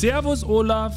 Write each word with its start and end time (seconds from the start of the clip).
Servus, 0.00 0.42
Olaf. 0.44 0.96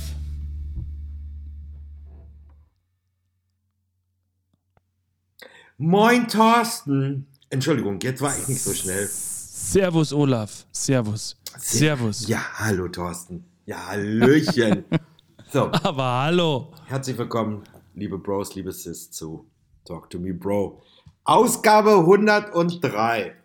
Moin, 5.78 6.26
Thorsten. 6.30 7.28
Entschuldigung, 7.50 8.00
jetzt 8.00 8.22
war 8.22 8.34
ich 8.38 8.48
nicht 8.48 8.62
so 8.62 8.72
schnell. 8.74 9.06
Servus, 9.06 10.14
Olaf. 10.14 10.66
Servus. 10.72 11.36
Servus. 11.58 12.30
Ja, 12.30 12.40
hallo, 12.60 12.88
Thorsten. 12.88 13.44
Ja, 13.66 13.88
Hallöchen. 13.88 14.86
so, 15.52 15.70
Aber 15.70 16.22
hallo. 16.24 16.72
herzlich 16.86 17.18
willkommen, 17.18 17.64
liebe 17.96 18.18
Bros, 18.18 18.56
liebe 18.56 18.72
Sis, 18.72 19.12
zu 19.12 19.46
Talk 19.84 20.10
to 20.12 20.18
Me 20.18 20.34
Bro. 20.34 20.82
Ausgabe 21.26 21.92
103. 21.98 23.36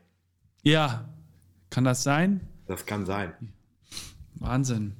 Ja, 0.62 1.08
kann 1.68 1.82
das 1.82 2.04
sein? 2.04 2.46
Das 2.68 2.86
kann 2.86 3.04
sein. 3.04 3.32
Wahnsinn. 4.36 4.94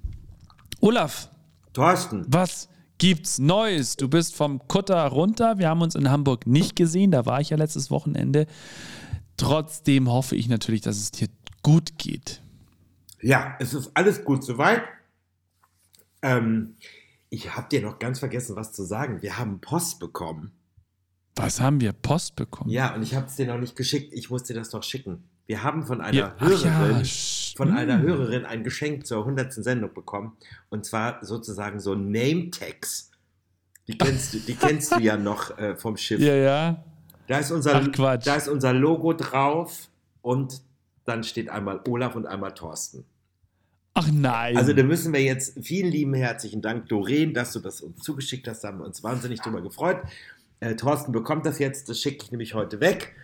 Olaf, 0.81 1.29
Thorsten, 1.73 2.25
was 2.29 2.69
gibt's 2.99 3.39
Neues? 3.39 3.97
Du 3.97 4.09
bist 4.09 4.35
vom 4.35 4.67
Kutter 4.69 5.05
runter. 5.07 5.59
Wir 5.59 5.69
haben 5.69 5.83
uns 5.83 5.95
in 5.95 6.11
Hamburg 6.11 6.47
nicht 6.47 6.77
gesehen. 6.77 7.11
Da 7.11 7.27
war 7.27 7.41
ich 7.41 7.51
ja 7.51 7.57
letztes 7.57 7.91
Wochenende. 7.91 8.47
Trotzdem 9.37 10.11
hoffe 10.11 10.37
ich 10.37 10.49
natürlich, 10.49 10.81
dass 10.81 10.97
es 10.97 11.11
dir 11.11 11.29
gut 11.63 11.99
geht. 11.99 12.43
ja, 13.21 13.57
es 13.59 13.75
ist 13.75 13.91
alles 13.95 14.25
gut 14.25 14.45
soweit. 14.45 14.83
Ähm, 16.23 16.75
ich 17.31 17.55
habe 17.55 17.69
dir 17.69 17.83
noch 17.83 17.99
ganz 17.99 18.21
vergessen, 18.21 18.57
was 18.57 18.73
zu 18.73 18.85
sagen. 18.85 19.23
Wir 19.23 19.39
haben 19.39 19.61
Post 19.61 19.99
bekommen. 19.99 20.53
Was 21.37 21.61
haben 21.61 21.81
wir? 21.81 21.93
Post 21.93 22.37
bekommen? 22.37 22.71
Ja, 22.71 22.95
und 22.95 23.03
ich 23.03 23.15
habe 23.15 23.27
es 23.27 23.37
dir 23.37 23.47
noch 23.47 23.59
nicht 23.59 23.77
geschickt. 23.77 24.13
Ich 24.13 24.31
muss 24.31 24.45
dir 24.45 24.55
das 24.55 24.73
noch 24.73 24.83
schicken. 24.83 25.25
Wir 25.49 25.63
haben 25.63 25.83
von 25.87 26.03
einer 26.03 26.15
Ja, 26.15 26.35
ja, 26.39 26.47
Hörerin, 26.47 27.03
sch- 27.05 27.57
von 27.57 27.73
einer 27.73 27.95
hm. 27.99 28.03
Hörerin 28.03 28.45
ein 28.45 28.63
Geschenk 28.65 29.07
zur 29.07 29.21
100. 29.21 29.55
Sendung 29.55 29.95
bekommen. 29.95 30.37
Und 30.69 30.85
zwar 30.85 31.25
sozusagen 31.25 31.81
so 31.81 31.95
Name-Tags. 31.95 33.11
Die 33.89 33.97
kennst 33.97 34.35
du, 34.35 34.39
die 34.41 34.55
kennst 34.61 34.95
du 34.95 35.01
ja 35.01 35.17
noch 35.17 35.57
äh, 35.57 35.75
vom 35.75 35.97
Schiff. 35.97 36.21
Ja, 36.21 36.35
ja. 36.35 36.85
Da, 37.29 37.39
ist 37.39 37.51
unser, 37.51 37.77
Ach, 37.77 38.19
da 38.19 38.35
ist 38.37 38.49
unser 38.49 38.75
Logo 38.75 39.15
drauf 39.15 39.89
und 40.21 40.61
dann 41.07 41.25
steht 41.25 41.49
einmal 41.49 41.81
Olaf 41.89 42.15
und 42.15 42.27
einmal 42.27 42.53
Thorsten. 42.53 43.07
Ach 43.95 44.09
nein. 44.13 44.55
Also 44.55 44.75
da 44.75 44.83
müssen 44.83 45.15
wir 45.15 45.23
jetzt 45.23 45.59
vielen 45.65 45.91
lieben 45.91 46.13
herzlichen 46.13 46.61
Dank, 46.61 46.91
Doreen, 46.91 47.33
dass 47.33 47.55
du 47.55 47.61
das 47.61 47.81
uns 47.81 48.03
zugeschickt 48.03 48.47
hast. 48.49 48.65
Da 48.65 48.69
haben 48.69 48.79
wir 48.81 48.85
uns 48.85 49.03
wahnsinnig 49.03 49.41
drüber 49.41 49.63
gefreut. 49.63 50.03
Äh, 50.61 50.77
Thorsten 50.77 51.11
bekommt 51.11 51.47
das 51.47 51.59
jetzt, 51.59 51.89
das 51.89 52.01
schicke 52.03 52.25
ich 52.25 52.31
nämlich 52.33 52.53
heute 52.53 52.81
weg. 52.81 53.15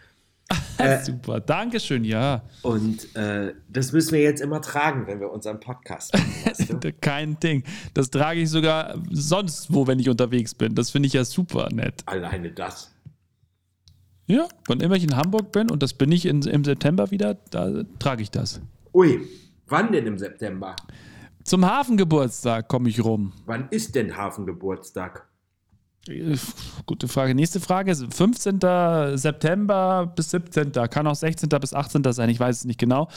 äh, 0.79 1.03
Super. 1.03 1.41
Dankeschön, 1.41 2.05
ja. 2.05 2.43
Und 2.63 3.15
äh, 3.17 3.55
das 3.69 3.93
müssen 3.93 4.13
wir 4.13 4.23
jetzt 4.23 4.41
immer 4.41 4.61
tragen, 4.61 5.07
wenn 5.07 5.21
wir 5.21 5.31
unseren 5.31 5.61
Podcast 5.61 6.15
machen. 6.15 6.33
Weißt 6.45 6.85
du? 6.85 6.93
Kein 7.01 7.39
Ding. 7.41 7.65
Das 7.95 8.11
trage 8.11 8.41
ich 8.41 8.51
sogar 8.51 8.97
sonst 9.11 9.73
wo, 9.73 9.87
wenn 9.87 9.99
ich 9.99 10.09
unterwegs 10.09 10.55
bin. 10.55 10.75
Das 10.75 10.91
finde 10.91 11.07
ich 11.07 11.13
ja 11.13 11.25
super 11.25 11.69
nett. 11.73 12.03
Alleine 12.07 12.51
das. 12.51 12.95
Ja, 14.27 14.49
wann 14.67 14.81
immer 14.81 14.97
ich 14.97 15.05
in 15.05 15.17
Hamburg 15.17 15.53
bin, 15.53 15.71
und 15.71 15.83
das 15.83 15.93
bin 15.93 16.11
ich 16.11 16.25
in, 16.25 16.43
im 16.43 16.65
September 16.65 17.11
wieder, 17.11 17.35
da 17.51 17.83
trage 17.99 18.23
ich 18.23 18.31
das. 18.31 18.61
Ui, 18.95 19.21
wann 19.67 19.93
denn 19.93 20.07
im 20.07 20.19
September? 20.19 20.75
Zum 21.45 21.67
Hafengeburtstag 21.67 22.69
komme 22.69 22.89
ich 22.89 23.05
rum. 23.05 23.35
Wann 23.45 23.69
ist 23.69 23.95
denn 23.95 24.17
Hafengeburtstag? 24.17 25.29
Gute 26.85 27.09
Frage. 27.09 27.35
Nächste 27.35 27.61
Frage. 27.61 27.95
15. 27.97 28.61
September 29.17 30.13
bis 30.15 30.31
17. 30.31 30.73
Kann 30.73 31.07
auch 31.07 31.15
16. 31.15 31.49
bis 31.49 31.73
18. 31.73 32.03
sein. 32.13 32.29
Ich 32.29 32.39
weiß 32.39 32.59
es 32.59 32.65
nicht 32.67 32.79
genau. 32.79 33.09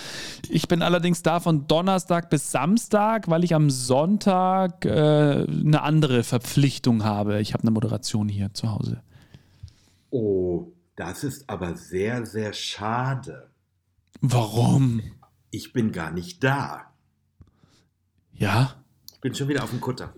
Ich 0.47 0.67
bin 0.69 0.81
allerdings 0.81 1.21
da 1.21 1.41
von 1.41 1.67
Donnerstag 1.67 2.29
bis 2.29 2.49
Samstag, 2.51 3.27
weil 3.29 3.43
ich 3.43 3.53
am 3.53 3.69
Sonntag 3.69 4.85
äh, 4.85 4.89
eine 4.89 5.81
andere 5.81 6.23
Verpflichtung 6.23 7.03
habe. 7.03 7.41
Ich 7.41 7.53
habe 7.53 7.63
eine 7.63 7.71
Moderation 7.71 8.29
hier 8.29 8.53
zu 8.53 8.71
Hause. 8.71 9.01
Oh, 10.09 10.71
das 10.95 11.25
ist 11.25 11.49
aber 11.49 11.75
sehr, 11.75 12.25
sehr 12.25 12.53
schade. 12.53 13.49
Warum? 14.21 15.01
Ich 15.51 15.73
bin 15.73 15.91
gar 15.91 16.11
nicht 16.11 16.41
da. 16.43 16.85
Ja, 18.33 18.75
Ich 19.13 19.19
bin 19.19 19.35
schon 19.35 19.47
wieder 19.49 19.63
auf 19.63 19.71
dem 19.71 19.81
Kutter. 19.81 20.13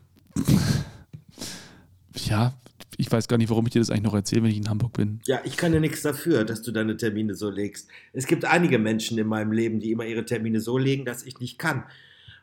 ja. 2.15 2.53
Ich 2.99 3.09
weiß 3.09 3.29
gar 3.29 3.37
nicht, 3.37 3.49
warum 3.49 3.65
ich 3.65 3.71
dir 3.71 3.79
das 3.79 3.91
eigentlich 3.91 4.03
noch 4.03 4.13
erzähle, 4.13 4.43
wenn 4.43 4.51
ich 4.51 4.57
in 4.57 4.69
Hamburg 4.69 4.91
bin. 4.91 5.21
Ja, 5.25 5.39
ich 5.45 5.55
kann 5.55 5.73
ja 5.73 5.79
nichts 5.79 6.01
dafür, 6.01 6.43
dass 6.43 6.63
du 6.63 6.73
deine 6.73 6.97
Termine 6.97 7.33
so 7.33 7.49
legst. 7.49 7.87
Es 8.11 8.27
gibt 8.27 8.43
einige 8.43 8.77
Menschen 8.77 9.17
in 9.17 9.25
meinem 9.25 9.53
Leben, 9.53 9.79
die 9.79 9.93
immer 9.93 10.05
ihre 10.05 10.25
Termine 10.25 10.59
so 10.59 10.77
legen, 10.77 11.05
dass 11.05 11.23
ich 11.23 11.39
nicht 11.39 11.57
kann. 11.57 11.85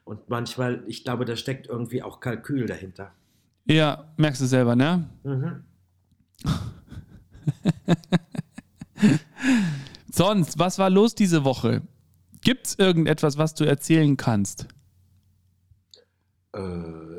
Und 0.05 0.31
manchmal, 0.31 0.83
ich 0.87 1.05
glaube, 1.05 1.27
da 1.27 1.37
steckt 1.37 1.67
irgendwie 1.67 2.03
auch 2.03 2.21
Kalkül 2.21 2.65
dahinter. 2.65 3.13
Ja, 3.67 4.11
merkst 4.17 4.41
du 4.41 4.47
selber, 4.47 4.77
ne? 4.77 5.11
Mhm. 5.25 5.63
Sonst, 10.11 10.59
was 10.59 10.79
war 10.79 10.89
los 10.89 11.15
diese 11.15 11.45
Woche? 11.45 11.83
Gibt's 12.41 12.77
irgendetwas, 12.79 13.37
was 13.37 13.53
du 13.53 13.65
erzählen 13.65 14.17
kannst? 14.17 14.69
Äh, 16.55 16.61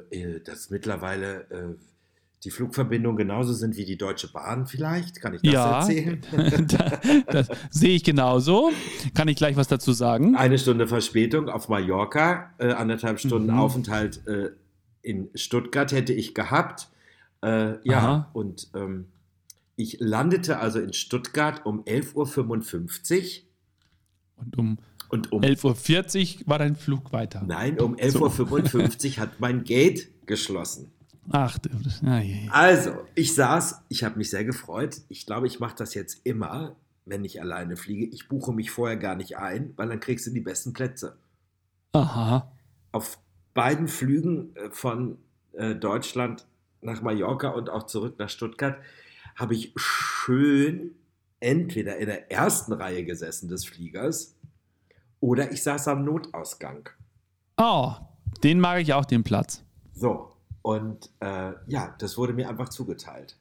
äh, 0.10 0.44
dass 0.44 0.72
mittlerweile 0.72 1.42
äh, 1.52 1.76
die 2.44 2.52
Flugverbindungen 2.52 3.18
genauso 3.18 3.54
sind 3.54 3.78
wie 3.78 3.86
die 3.86 3.98
Deutsche 3.98 4.32
Bahn 4.32 4.68
vielleicht? 4.68 5.22
Kann 5.22 5.34
ich 5.34 5.42
das 5.42 5.52
Ja. 5.54 5.80
erzählen? 5.80 6.22
das 7.28 7.48
sehe 7.72 7.96
ich 7.96 8.04
genauso. 8.04 8.72
Kann 9.16 9.28
ich 9.28 9.38
gleich 9.38 9.56
was 9.56 9.68
dazu 9.68 9.92
sagen? 9.92 10.36
Eine 10.36 10.60
Stunde 10.60 10.88
Verspätung 10.88 11.50
auf 11.50 11.68
Mallorca, 11.68 12.54
äh, 12.60 12.72
anderthalb 12.72 13.20
Stunden 13.20 13.52
Mhm. 13.54 13.60
Aufenthalt 13.60 14.26
äh, 14.28 14.50
in 15.02 15.30
Stuttgart 15.36 15.92
hätte 15.92 16.14
ich 16.14 16.36
gehabt. 16.36 16.90
Äh, 17.42 17.76
ja, 17.88 17.98
Aha. 18.00 18.30
und 18.34 18.68
ähm, 18.76 19.08
ich 19.76 19.98
landete 20.00 20.60
also 20.60 20.80
in 20.80 20.94
Stuttgart 20.94 21.66
um 21.66 21.84
11.55 21.84 23.42
Uhr 23.42 24.44
Und 24.44 24.58
um 24.58 24.78
und 25.10 25.32
um 25.32 25.42
11.40 25.42 26.42
Uhr 26.42 26.48
war 26.48 26.60
dein 26.60 26.76
Flug 26.76 27.14
weiter. 27.14 27.44
Nein, 27.48 27.80
um 27.80 27.96
11.55 27.96 29.12
Uhr 29.16 29.18
hat 29.18 29.40
mein 29.40 29.64
Gate 29.64 30.10
geschlossen. 30.26 30.92
Ach, 31.32 31.58
ah. 32.06 32.22
Also, 32.52 32.92
ich 33.16 33.36
saß, 33.36 33.84
ich 33.90 34.04
habe 34.04 34.18
mich 34.18 34.30
sehr 34.30 34.46
gefreut. 34.46 35.02
Ich 35.10 35.26
glaube, 35.26 35.48
ich 35.48 35.60
mache 35.60 35.76
das 35.76 35.94
jetzt 35.94 36.26
immer, 36.26 36.76
wenn 37.06 37.26
ich 37.26 37.42
alleine 37.42 37.76
fliege. 37.76 38.06
Ich 38.06 38.28
buche 38.28 38.54
mich 38.54 38.72
vorher 38.72 38.98
gar 38.98 39.16
nicht 39.16 39.38
ein, 39.38 39.74
weil 39.76 39.90
dann 39.90 40.00
kriegst 40.00 40.26
du 40.28 40.32
die 40.32 40.42
besten 40.42 40.74
Plätze. 40.74 41.18
aha. 41.94 42.52
Auf 42.92 43.20
beiden 43.54 43.88
Flügen 43.88 44.56
äh, 44.56 44.70
von 44.72 45.18
äh, 45.54 45.76
Deutschland 45.76 46.46
nach 46.82 47.02
Mallorca 47.02 47.50
und 47.50 47.70
auch 47.70 47.88
zurück 47.88 48.16
nach 48.20 48.30
Stuttgart 48.30 48.78
habe 49.36 49.56
ich 49.56 49.74
schön 49.76 50.96
entweder 51.40 51.98
in 51.98 52.08
der 52.08 52.32
ersten 52.32 52.74
Reihe 52.74 53.04
gesessen 53.04 53.50
des 53.50 53.66
Fliegers 53.66 54.36
oder 55.20 55.52
ich 55.52 55.64
saß 55.64 55.88
am 55.88 56.06
Notausgang. 56.06 56.90
Oh, 57.58 57.94
den 58.44 58.60
mag 58.60 58.82
ich 58.82 58.94
auch, 58.94 59.06
den 59.06 59.24
Platz. 59.24 59.64
So, 59.94 60.32
und 60.68 61.12
äh, 61.22 61.54
ja, 61.68 61.96
das 61.98 62.18
wurde 62.18 62.34
mir 62.34 62.50
einfach 62.50 62.68
zugeteilt. 62.68 63.38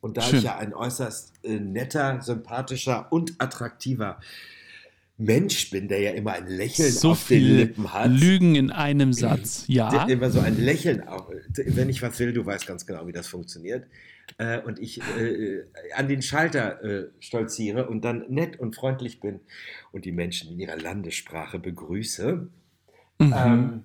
Und 0.00 0.16
da 0.16 0.22
Schön. 0.22 0.38
ich 0.38 0.44
ja 0.46 0.56
ein 0.56 0.72
äußerst 0.72 1.34
äh, 1.44 1.60
netter, 1.60 2.22
sympathischer 2.22 3.12
und 3.12 3.34
attraktiver 3.36 4.18
Mensch 5.18 5.68
bin, 5.68 5.86
der 5.88 6.00
ja 6.00 6.12
immer 6.12 6.32
ein 6.32 6.46
Lächeln 6.46 6.90
So 6.90 7.10
auf 7.10 7.28
den 7.28 7.44
Lippen 7.44 7.92
hat, 7.92 8.10
Lügen 8.10 8.54
in 8.54 8.70
einem 8.70 9.12
Satz. 9.12 9.64
Ja. 9.68 9.90
der 9.90 10.08
immer 10.08 10.30
so 10.30 10.40
ein 10.40 10.58
Lächeln 10.58 11.06
auf, 11.06 11.26
wenn 11.54 11.90
ich 11.90 12.00
was 12.00 12.18
will, 12.18 12.32
du 12.32 12.46
weißt 12.46 12.66
ganz 12.66 12.86
genau, 12.86 13.06
wie 13.06 13.12
das 13.12 13.26
funktioniert. 13.26 13.86
Äh, 14.38 14.62
und 14.62 14.78
ich 14.78 15.02
äh, 15.18 15.66
an 15.94 16.08
den 16.08 16.22
Schalter 16.22 16.82
äh, 16.82 17.08
stolziere 17.18 17.86
und 17.86 18.02
dann 18.02 18.24
nett 18.30 18.58
und 18.58 18.74
freundlich 18.74 19.20
bin 19.20 19.40
und 19.92 20.06
die 20.06 20.12
Menschen 20.12 20.52
in 20.52 20.58
ihrer 20.58 20.78
Landessprache 20.78 21.58
begrüße. 21.58 22.48
Mhm. 23.18 23.34
Ähm, 23.36 23.82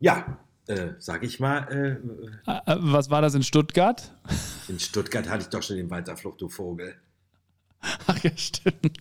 ja, 0.00 0.40
äh, 0.66 0.88
sag 0.98 1.22
ich 1.22 1.40
mal, 1.40 1.66
äh, 1.70 2.50
Äh, 2.50 2.72
äh, 2.72 2.76
Was 2.80 3.10
war 3.10 3.22
das 3.22 3.34
in 3.34 3.42
Stuttgart? 3.42 4.12
in 4.68 4.78
Stuttgart 4.78 5.28
hatte 5.28 5.42
ich 5.42 5.48
doch 5.48 5.62
schon 5.62 5.76
den 5.76 5.90
Weiterflucht, 5.90 6.40
du 6.40 6.48
Vogel. 6.48 6.94
Ach 8.06 8.18
ja, 8.22 8.30
stimmt. 8.36 8.98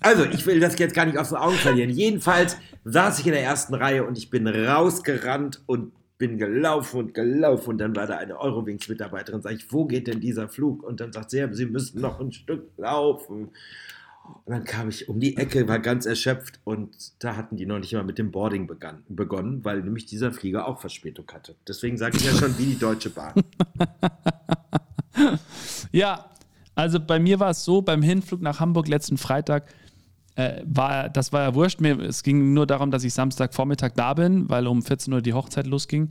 Also, 0.00 0.24
ich 0.24 0.44
will 0.44 0.60
das 0.60 0.78
jetzt 0.78 0.94
gar 0.94 1.06
nicht 1.06 1.16
aus 1.16 1.30
den 1.30 1.38
Augen 1.38 1.56
verlieren. 1.56 1.88
Jedenfalls 1.90 2.58
saß 2.84 3.20
ich 3.20 3.26
in 3.26 3.32
der 3.32 3.42
ersten 3.42 3.74
Reihe 3.74 4.04
und 4.04 4.18
ich 4.18 4.28
bin 4.28 4.46
rausgerannt 4.46 5.62
und 5.66 5.92
bin 6.18 6.36
gelaufen 6.38 7.00
und 7.00 7.14
gelaufen. 7.14 7.70
Und 7.70 7.78
dann 7.78 7.96
war 7.96 8.06
da 8.06 8.18
eine 8.18 8.38
Eurowings-Mitarbeiterin, 8.38 9.40
sag 9.40 9.52
ich, 9.52 9.72
wo 9.72 9.86
geht 9.86 10.06
denn 10.06 10.20
dieser 10.20 10.48
Flug? 10.48 10.82
Und 10.82 11.00
dann 11.00 11.12
sagt 11.12 11.30
sie, 11.30 11.38
ja, 11.38 11.52
Sie 11.52 11.66
müssen 11.66 12.00
noch 12.00 12.20
ein 12.20 12.32
Stück 12.32 12.70
laufen. 12.76 13.50
Und 14.44 14.52
dann 14.52 14.64
kam 14.64 14.88
ich 14.88 15.08
um 15.08 15.20
die 15.20 15.36
Ecke, 15.36 15.68
war 15.68 15.78
ganz 15.78 16.06
erschöpft 16.06 16.60
und 16.64 17.12
da 17.22 17.36
hatten 17.36 17.56
die 17.56 17.66
noch 17.66 17.78
nicht 17.78 17.92
mal 17.92 18.04
mit 18.04 18.18
dem 18.18 18.30
Boarding 18.30 18.66
begann, 18.66 19.02
begonnen, 19.08 19.64
weil 19.64 19.82
nämlich 19.82 20.06
dieser 20.06 20.32
Flieger 20.32 20.66
auch 20.66 20.80
Verspätung 20.80 21.26
hatte. 21.32 21.54
Deswegen 21.68 21.96
sage 21.96 22.16
ich 22.16 22.24
ja 22.24 22.32
schon 22.32 22.56
wie 22.58 22.66
die 22.66 22.78
Deutsche 22.78 23.10
Bahn. 23.10 23.34
Ja, 25.92 26.24
also 26.74 26.98
bei 26.98 27.20
mir 27.20 27.38
war 27.38 27.50
es 27.50 27.64
so, 27.64 27.80
beim 27.80 28.02
Hinflug 28.02 28.42
nach 28.42 28.58
Hamburg 28.58 28.88
letzten 28.88 29.16
Freitag, 29.16 29.72
äh, 30.34 30.60
war, 30.64 31.08
das 31.08 31.32
war 31.32 31.42
ja 31.42 31.54
wurscht. 31.54 31.80
Mir, 31.80 32.00
es 32.00 32.24
ging 32.24 32.52
nur 32.52 32.66
darum, 32.66 32.90
dass 32.90 33.04
ich 33.04 33.14
Samstagvormittag 33.14 33.92
da 33.94 34.14
bin, 34.14 34.48
weil 34.48 34.66
um 34.66 34.82
14 34.82 35.12
Uhr 35.12 35.22
die 35.22 35.34
Hochzeit 35.34 35.68
losging. 35.68 36.08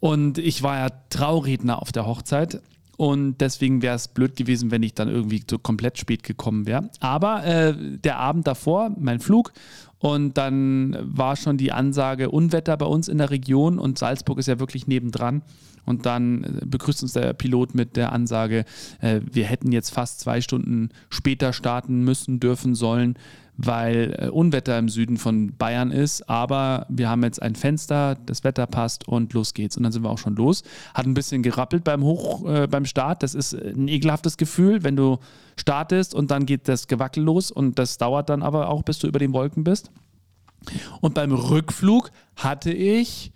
Und 0.00 0.38
ich 0.38 0.64
war 0.64 0.78
ja 0.78 0.88
Trauredner 1.10 1.80
auf 1.80 1.92
der 1.92 2.04
Hochzeit. 2.04 2.60
Und 3.00 3.40
deswegen 3.40 3.80
wäre 3.80 3.96
es 3.96 4.08
blöd 4.08 4.36
gewesen, 4.36 4.70
wenn 4.70 4.82
ich 4.82 4.92
dann 4.92 5.08
irgendwie 5.08 5.42
so 5.48 5.58
komplett 5.58 5.96
spät 5.96 6.22
gekommen 6.22 6.66
wäre. 6.66 6.90
Aber 7.00 7.46
äh, 7.46 7.74
der 7.74 8.18
Abend 8.18 8.46
davor, 8.46 8.94
mein 8.98 9.20
Flug, 9.20 9.54
und 10.00 10.36
dann 10.36 10.94
war 11.00 11.34
schon 11.36 11.56
die 11.56 11.72
Ansage 11.72 12.30
Unwetter 12.30 12.76
bei 12.76 12.84
uns 12.84 13.08
in 13.08 13.16
der 13.16 13.30
Region 13.30 13.78
und 13.78 13.96
Salzburg 13.96 14.38
ist 14.38 14.48
ja 14.48 14.60
wirklich 14.60 14.86
nebendran. 14.86 15.40
Und 15.86 16.04
dann 16.04 16.44
äh, 16.44 16.66
begrüßt 16.66 17.02
uns 17.02 17.14
der 17.14 17.32
Pilot 17.32 17.74
mit 17.74 17.96
der 17.96 18.12
Ansage, 18.12 18.66
äh, 19.00 19.20
wir 19.32 19.46
hätten 19.46 19.72
jetzt 19.72 19.94
fast 19.94 20.20
zwei 20.20 20.42
Stunden 20.42 20.90
später 21.08 21.54
starten 21.54 22.04
müssen, 22.04 22.38
dürfen, 22.38 22.74
sollen, 22.74 23.14
weil 23.62 24.16
äh, 24.18 24.28
Unwetter 24.28 24.78
im 24.78 24.88
Süden 24.88 25.16
von 25.16 25.56
Bayern 25.56 25.90
ist. 25.90 26.28
Aber 26.28 26.86
wir 26.88 27.08
haben 27.08 27.22
jetzt 27.22 27.42
ein 27.42 27.54
Fenster, 27.54 28.16
das 28.26 28.44
Wetter 28.44 28.66
passt 28.66 29.06
und 29.06 29.32
los 29.32 29.54
geht's. 29.54 29.76
Und 29.76 29.82
dann 29.82 29.92
sind 29.92 30.02
wir 30.02 30.10
auch 30.10 30.18
schon 30.18 30.36
los. 30.36 30.62
Hat 30.94 31.06
ein 31.06 31.14
bisschen 31.14 31.42
gerappelt 31.42 31.84
beim 31.84 32.02
Hoch, 32.02 32.48
äh, 32.48 32.66
beim 32.66 32.84
Start. 32.84 33.22
Das 33.22 33.34
ist 33.34 33.54
ein 33.54 33.88
ekelhaftes 33.88 34.36
Gefühl, 34.36 34.82
wenn 34.82 34.96
du 34.96 35.18
startest 35.56 36.14
und 36.14 36.30
dann 36.30 36.46
geht 36.46 36.68
das 36.68 36.88
Gewackel 36.88 37.22
los 37.22 37.50
und 37.50 37.78
das 37.78 37.98
dauert 37.98 38.30
dann 38.30 38.42
aber 38.42 38.68
auch, 38.68 38.82
bis 38.82 38.98
du 38.98 39.06
über 39.06 39.18
den 39.18 39.32
Wolken 39.32 39.64
bist. 39.64 39.90
Und 41.00 41.14
beim 41.14 41.32
Rückflug 41.32 42.10
hatte 42.36 42.72
ich 42.72 43.32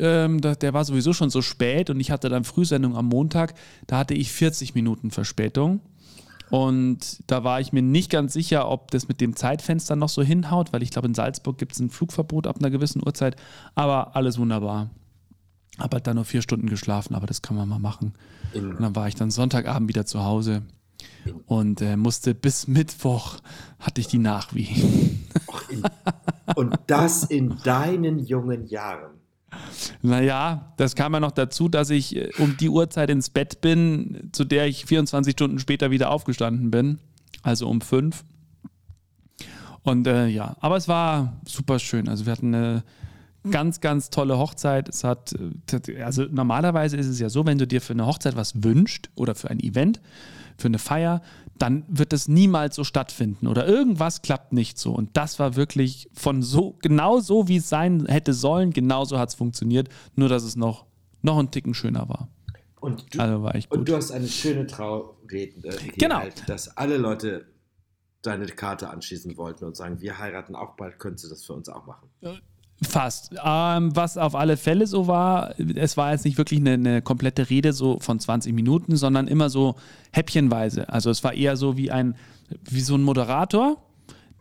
ähm, 0.00 0.40
der 0.40 0.74
war 0.74 0.84
sowieso 0.84 1.12
schon 1.12 1.30
so 1.30 1.40
spät 1.40 1.88
und 1.88 2.00
ich 2.00 2.10
hatte 2.10 2.28
dann 2.28 2.44
Frühsendung 2.44 2.96
am 2.96 3.06
Montag, 3.06 3.54
da 3.86 3.98
hatte 3.98 4.14
ich 4.14 4.32
40 4.32 4.74
Minuten 4.74 5.10
Verspätung. 5.10 5.80
Und 6.50 7.22
da 7.26 7.44
war 7.44 7.60
ich 7.60 7.72
mir 7.72 7.82
nicht 7.82 8.10
ganz 8.10 8.32
sicher, 8.32 8.68
ob 8.68 8.90
das 8.90 9.08
mit 9.08 9.20
dem 9.20 9.36
Zeitfenster 9.36 9.96
noch 9.96 10.08
so 10.08 10.22
hinhaut, 10.22 10.72
weil 10.72 10.82
ich 10.82 10.90
glaube, 10.90 11.08
in 11.08 11.14
Salzburg 11.14 11.58
gibt 11.58 11.72
es 11.72 11.80
ein 11.80 11.90
Flugverbot 11.90 12.46
ab 12.46 12.56
einer 12.58 12.70
gewissen 12.70 13.02
Uhrzeit. 13.04 13.36
Aber 13.74 14.16
alles 14.16 14.38
wunderbar. 14.38 14.90
Habe 15.78 15.96
halt 15.96 16.06
dann 16.06 16.16
nur 16.16 16.24
vier 16.24 16.42
Stunden 16.42 16.68
geschlafen, 16.68 17.14
aber 17.14 17.26
das 17.26 17.42
kann 17.42 17.56
man 17.56 17.68
mal 17.68 17.78
machen. 17.78 18.14
Und 18.54 18.80
dann 18.80 18.96
war 18.96 19.08
ich 19.08 19.14
dann 19.14 19.30
Sonntagabend 19.30 19.88
wieder 19.88 20.06
zu 20.06 20.24
Hause 20.24 20.62
und 21.46 21.80
äh, 21.82 21.96
musste 21.96 22.34
bis 22.34 22.66
Mittwoch 22.66 23.36
hatte 23.78 24.00
ich 24.00 24.08
die 24.08 24.18
Nachwehen. 24.18 25.28
Und 26.56 26.78
das 26.86 27.24
in 27.24 27.58
deinen 27.62 28.18
jungen 28.18 28.66
Jahren. 28.66 29.17
Naja, 30.02 30.72
das 30.76 30.94
kam 30.94 31.14
ja 31.14 31.20
noch 31.20 31.32
dazu, 31.32 31.68
dass 31.68 31.90
ich 31.90 32.16
äh, 32.16 32.30
um 32.38 32.56
die 32.56 32.68
Uhrzeit 32.68 33.10
ins 33.10 33.30
Bett 33.30 33.60
bin, 33.60 34.30
zu 34.32 34.44
der 34.44 34.66
ich 34.66 34.84
24 34.84 35.32
Stunden 35.32 35.58
später 35.58 35.90
wieder 35.90 36.10
aufgestanden 36.10 36.70
bin. 36.70 36.98
Also 37.42 37.68
um 37.68 37.80
fünf. 37.80 38.24
Und 39.82 40.06
äh, 40.06 40.26
ja, 40.26 40.56
aber 40.60 40.76
es 40.76 40.88
war 40.88 41.40
super 41.46 41.78
schön. 41.78 42.08
Also 42.08 42.26
wir 42.26 42.32
hatten 42.32 42.54
eine 42.54 42.84
ganz, 43.50 43.80
ganz 43.80 44.10
tolle 44.10 44.38
Hochzeit. 44.38 44.88
Es 44.88 45.04
hat, 45.04 45.34
äh, 45.72 46.02
also 46.02 46.24
normalerweise 46.24 46.96
ist 46.96 47.06
es 47.06 47.18
ja 47.20 47.28
so, 47.28 47.46
wenn 47.46 47.58
du 47.58 47.66
dir 47.66 47.80
für 47.80 47.92
eine 47.92 48.06
Hochzeit 48.06 48.36
was 48.36 48.62
wünschst 48.62 49.10
oder 49.14 49.34
für 49.34 49.50
ein 49.50 49.60
Event, 49.60 50.00
für 50.56 50.66
eine 50.66 50.78
Feier, 50.78 51.22
dann 51.58 51.84
wird 51.88 52.12
es 52.12 52.28
niemals 52.28 52.76
so 52.76 52.84
stattfinden 52.84 53.46
oder 53.46 53.66
irgendwas 53.66 54.22
klappt 54.22 54.52
nicht 54.52 54.78
so. 54.78 54.92
Und 54.92 55.16
das 55.16 55.38
war 55.38 55.56
wirklich 55.56 56.08
von 56.12 56.42
so, 56.42 56.76
genau 56.82 57.20
so, 57.20 57.48
wie 57.48 57.56
es 57.56 57.68
sein 57.68 58.06
hätte 58.06 58.32
sollen, 58.32 58.72
genauso 58.72 59.18
hat 59.18 59.30
es 59.30 59.34
funktioniert, 59.34 59.88
nur 60.14 60.28
dass 60.28 60.44
es 60.44 60.56
noch, 60.56 60.86
noch 61.22 61.38
einen 61.38 61.50
Ticken 61.50 61.74
schöner 61.74 62.08
war. 62.08 62.28
Und 62.80 63.14
du, 63.14 63.18
also 63.18 63.42
war 63.42 63.54
echt 63.54 63.70
gut. 63.70 63.80
Und 63.80 63.88
du 63.88 63.96
hast 63.96 64.12
eine 64.12 64.28
schöne 64.28 64.66
Traurede 64.66 65.76
genau. 65.96 66.22
dass 66.46 66.76
alle 66.76 66.96
Leute 66.96 67.46
deine 68.22 68.46
Karte 68.46 68.90
anschließen 68.90 69.36
wollten 69.36 69.64
und 69.64 69.76
sagen, 69.76 70.00
wir 70.00 70.18
heiraten 70.18 70.54
auch 70.54 70.76
bald, 70.76 70.98
könntest 70.98 71.24
du 71.24 71.28
das 71.28 71.44
für 71.44 71.54
uns 71.54 71.68
auch 71.68 71.86
machen? 71.86 72.08
Fast. 72.80 73.34
Ähm, 73.44 73.96
was 73.96 74.16
auf 74.16 74.36
alle 74.36 74.56
Fälle 74.56 74.86
so 74.86 75.08
war, 75.08 75.54
es 75.74 75.96
war 75.96 76.12
jetzt 76.12 76.24
nicht 76.24 76.38
wirklich 76.38 76.60
eine, 76.60 76.74
eine, 76.74 77.02
komplette 77.02 77.50
Rede 77.50 77.72
so 77.72 77.98
von 77.98 78.20
20 78.20 78.54
Minuten, 78.54 78.96
sondern 78.96 79.26
immer 79.26 79.50
so 79.50 79.74
häppchenweise. 80.12 80.88
Also 80.88 81.10
es 81.10 81.24
war 81.24 81.34
eher 81.34 81.56
so 81.56 81.76
wie 81.76 81.90
ein, 81.90 82.14
wie 82.62 82.80
so 82.80 82.94
ein 82.94 83.02
Moderator, 83.02 83.78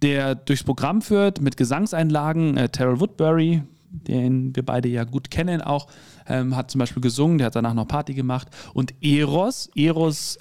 der 0.03 0.35
durchs 0.35 0.63
Programm 0.63 1.01
führt 1.01 1.41
mit 1.41 1.57
Gesangseinlagen. 1.57 2.57
Äh, 2.57 2.69
Terrell 2.69 2.99
Woodbury, 2.99 3.63
den 3.89 4.55
wir 4.55 4.63
beide 4.63 4.87
ja 4.87 5.03
gut 5.03 5.31
kennen 5.31 5.61
auch, 5.61 5.87
ähm, 6.27 6.55
hat 6.55 6.69
zum 6.69 6.77
Beispiel 6.77 7.01
gesungen, 7.01 7.39
der 7.39 7.47
hat 7.47 7.55
danach 7.55 7.73
noch 7.73 7.87
Party 7.87 8.13
gemacht. 8.13 8.49
Und 8.75 8.93
Eros, 9.01 9.71
Eros 9.75 10.37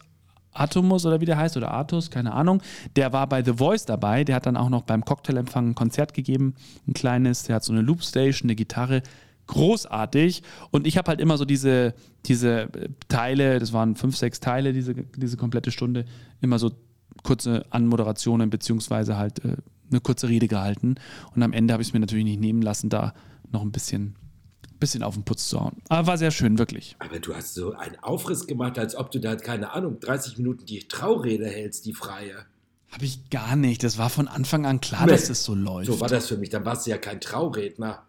Atomus 0.59 1.07
oder 1.07 1.21
wie 1.21 1.25
der 1.25 1.37
heißt, 1.37 1.57
oder 1.57 1.71
Artus, 1.71 2.11
keine 2.11 2.33
Ahnung, 2.33 2.63
der 2.97 3.13
war 3.13 3.29
bei 3.29 3.43
The 3.43 3.55
Voice 3.55 3.85
dabei. 3.85 4.25
Der 4.25 4.37
hat 4.37 4.47
dann 4.47 4.57
auch 4.57 4.69
noch 4.69 4.83
beim 4.83 5.05
Cocktailempfang 5.05 5.71
ein 5.71 5.75
Konzert 5.75 6.15
gegeben, 6.15 6.55
ein 6.87 6.95
kleines. 6.95 7.45
Der 7.45 7.57
hat 7.57 7.65
so 7.65 7.73
eine 7.73 7.83
Loopstation, 7.83 8.49
eine 8.49 8.57
Gitarre. 8.57 9.03
Großartig. 9.47 10.43
Und 10.71 10.87
ich 10.87 10.99
habe 10.99 11.09
halt 11.09 11.21
immer 11.21 11.39
so 11.39 11.45
diese, 11.45 11.95
diese 12.27 12.69
Teile, 13.09 13.59
das 13.59 13.73
waren 13.73 13.95
fünf, 13.95 14.17
sechs 14.17 14.41
Teile, 14.41 14.73
diese, 14.73 14.95
diese 14.95 15.37
komplette 15.37 15.71
Stunde, 15.71 16.05
immer 16.41 16.59
so 16.59 16.73
kurze 17.23 17.65
Anmoderationen, 17.71 18.51
beziehungsweise 18.51 19.17
halt 19.17 19.45
äh, 19.45 19.57
eine 19.91 20.01
kurze 20.01 20.29
Rede 20.29 20.49
gehalten. 20.49 20.97
Und 21.35 21.43
am 21.43 21.53
Ende 21.53 21.73
habe 21.73 21.83
ich 21.83 21.89
es 21.89 21.95
mir 21.95 22.01
natürlich 22.01 22.25
nicht 22.25 22.41
nehmen 22.41 22.63
lassen, 22.63 22.89
da 22.89 23.15
noch 23.53 23.63
ein 23.63 23.73
bisschen 23.73 24.17
bisschen 24.79 25.03
auf 25.03 25.15
den 25.15 25.25
Putz 25.25 25.49
zu 25.49 25.61
hauen. 25.61 25.77
Aber 25.89 26.07
war 26.07 26.19
sehr 26.19 26.31
schön, 26.31 26.59
wirklich. 26.59 26.97
Aber 26.99 27.19
du 27.19 27.35
hast 27.35 27.55
so 27.55 27.73
einen 27.73 27.97
Aufriss 28.01 28.47
gemacht, 28.47 28.79
als 28.79 28.95
ob 28.95 29.11
du 29.11 29.19
da, 29.19 29.37
keine 29.37 29.73
Ahnung, 29.73 30.01
30 30.01 30.39
Minuten 30.39 30.67
die 30.67 30.81
Traurede 30.89 31.47
hältst, 31.47 31.87
die 31.87 31.93
freie. 31.93 32.47
Habe 32.91 33.05
ich 33.05 33.29
gar 33.31 33.57
nicht. 33.57 33.83
Das 33.83 33.99
war 33.99 34.11
von 34.11 34.29
Anfang 34.29 34.65
an 34.67 34.81
klar, 34.81 35.07
nee. 35.07 35.13
dass 35.13 35.29
das 35.29 35.45
so 35.45 35.55
läuft. 35.55 35.87
So 35.87 36.01
war 36.01 36.09
das 36.09 36.29
für 36.29 36.37
mich. 36.37 36.51
Dann 36.51 36.65
warst 36.65 36.87
du 36.87 36.91
ja 36.91 36.99
kein 36.99 37.21
Trauredner. 37.21 38.03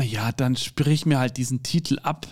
Ja, 0.00 0.32
dann 0.32 0.56
sprich 0.56 1.06
mir 1.06 1.18
halt 1.18 1.36
diesen 1.36 1.62
Titel 1.62 1.98
ab. 2.02 2.26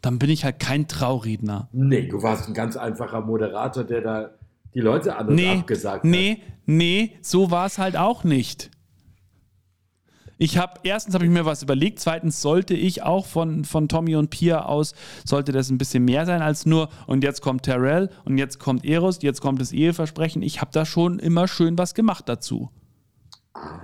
Dann 0.00 0.18
bin 0.18 0.30
ich 0.30 0.44
halt 0.44 0.60
kein 0.60 0.88
Trauredner. 0.88 1.68
Nee, 1.72 2.08
du 2.08 2.22
warst 2.22 2.48
ein 2.48 2.54
ganz 2.54 2.76
einfacher 2.76 3.20
Moderator, 3.20 3.84
der 3.84 4.00
da 4.00 4.30
die 4.74 4.80
Leute 4.80 5.16
an 5.16 5.28
und 5.28 5.34
nee, 5.34 5.58
abgesagt 5.58 6.04
nee, 6.04 6.32
hat. 6.32 6.38
Nee, 6.66 7.06
nee, 7.06 7.18
so 7.22 7.50
war 7.50 7.66
es 7.66 7.78
halt 7.78 7.96
auch 7.96 8.24
nicht. 8.24 8.70
Ich 10.42 10.58
habe 10.58 10.80
erstens 10.82 11.14
habe 11.14 11.24
ich 11.24 11.30
mir 11.30 11.44
was 11.44 11.62
überlegt, 11.62 12.00
zweitens 12.00 12.42
sollte 12.42 12.74
ich 12.74 13.04
auch 13.04 13.26
von, 13.26 13.64
von 13.64 13.86
Tommy 13.88 14.16
und 14.16 14.30
Pia 14.30 14.64
aus, 14.64 14.92
sollte 15.24 15.52
das 15.52 15.70
ein 15.70 15.78
bisschen 15.78 16.04
mehr 16.04 16.26
sein 16.26 16.42
als 16.42 16.66
nur 16.66 16.88
und 17.06 17.22
jetzt 17.22 17.42
kommt 17.42 17.62
Terrell 17.62 18.10
und 18.24 18.38
jetzt 18.38 18.58
kommt 18.58 18.84
Eros, 18.84 19.22
jetzt 19.22 19.40
kommt 19.40 19.60
das 19.60 19.70
Eheversprechen. 19.70 20.42
Ich 20.42 20.60
habe 20.60 20.72
da 20.72 20.84
schon 20.84 21.20
immer 21.20 21.46
schön 21.46 21.78
was 21.78 21.94
gemacht 21.94 22.28
dazu. 22.28 22.70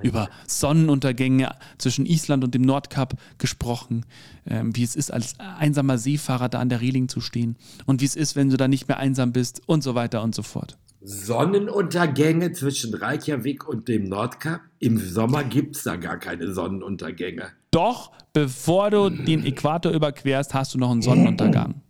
Über 0.02 0.30
Sonnenuntergänge 0.48 1.54
zwischen 1.78 2.06
Island 2.06 2.42
und 2.42 2.56
dem 2.56 2.62
Nordkap 2.62 3.14
gesprochen, 3.38 4.04
ähm, 4.44 4.74
wie 4.74 4.82
es 4.82 4.96
ist, 4.96 5.12
als 5.12 5.38
einsamer 5.38 5.96
Seefahrer 5.96 6.48
da 6.48 6.58
an 6.58 6.70
der 6.70 6.80
Reling 6.80 7.06
zu 7.06 7.20
stehen 7.20 7.54
und 7.86 8.00
wie 8.00 8.06
es 8.06 8.16
ist, 8.16 8.34
wenn 8.34 8.50
du 8.50 8.56
da 8.56 8.66
nicht 8.66 8.88
mehr 8.88 8.98
einsam 8.98 9.30
bist 9.30 9.62
und 9.66 9.84
so 9.84 9.94
weiter 9.94 10.24
und 10.24 10.34
so 10.34 10.42
fort. 10.42 10.76
Sonnenuntergänge 11.08 12.52
zwischen 12.52 12.92
Reykjavik 12.92 13.66
und 13.66 13.88
dem 13.88 14.10
Nordkap? 14.10 14.60
Im 14.78 14.98
Sommer 14.98 15.42
gibt 15.42 15.76
es 15.76 15.84
da 15.84 15.96
gar 15.96 16.18
keine 16.18 16.52
Sonnenuntergänge. 16.52 17.50
Doch, 17.70 18.12
bevor 18.34 18.90
du 18.90 19.08
den 19.08 19.46
Äquator 19.46 19.90
überquerst, 19.90 20.52
hast 20.52 20.74
du 20.74 20.78
noch 20.78 20.90
einen 20.90 21.00
Sonnenuntergang. 21.00 21.80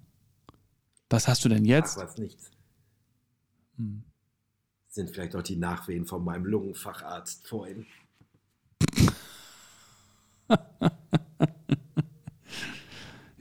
Was 1.11 1.27
hast 1.27 1.45
du 1.45 1.49
denn 1.49 1.65
jetzt? 1.65 1.99
Ach, 1.99 2.05
was 2.05 2.17
nichts. 2.19 2.53
Hm. 3.77 4.05
Sind 4.87 5.11
vielleicht 5.11 5.35
auch 5.35 5.43
die 5.43 5.57
Nachwehen 5.57 6.07
von 6.07 6.25
meinem 6.25 6.45
Lungenfacharzt 6.45 7.49
vorhin. 7.49 7.87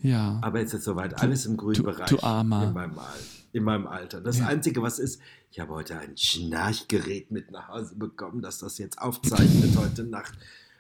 ja. 0.02 0.40
Aber 0.42 0.60
jetzt 0.60 0.74
ist 0.74 0.80
es 0.80 0.86
soweit, 0.86 1.22
alles 1.22 1.46
im 1.46 1.56
grünen 1.56 1.76
du, 1.76 1.84
Bereich. 1.84 2.10
Du 2.10 2.20
Armer. 2.24 2.64
In 2.64 2.74
meinem 2.74 2.98
Alter 2.98 3.37
in 3.52 3.64
meinem 3.64 3.88
Alter. 3.88 4.22
Das 4.22 4.40
ja. 4.40 4.48
Einzige, 4.48 4.82
was 4.82 5.00
ist, 5.00 5.22
ich 5.52 5.60
habe 5.60 5.74
heute 5.74 5.98
ein 5.98 6.18
Schnarchgerät 6.18 7.32
mit 7.32 7.52
nach 7.52 7.70
Hause 7.70 7.96
bekommen, 7.96 8.42
das 8.42 8.60
das 8.60 8.78
jetzt 8.78 9.00
aufzeichnet 9.00 9.76
heute 9.78 10.04
Nacht 10.04 10.34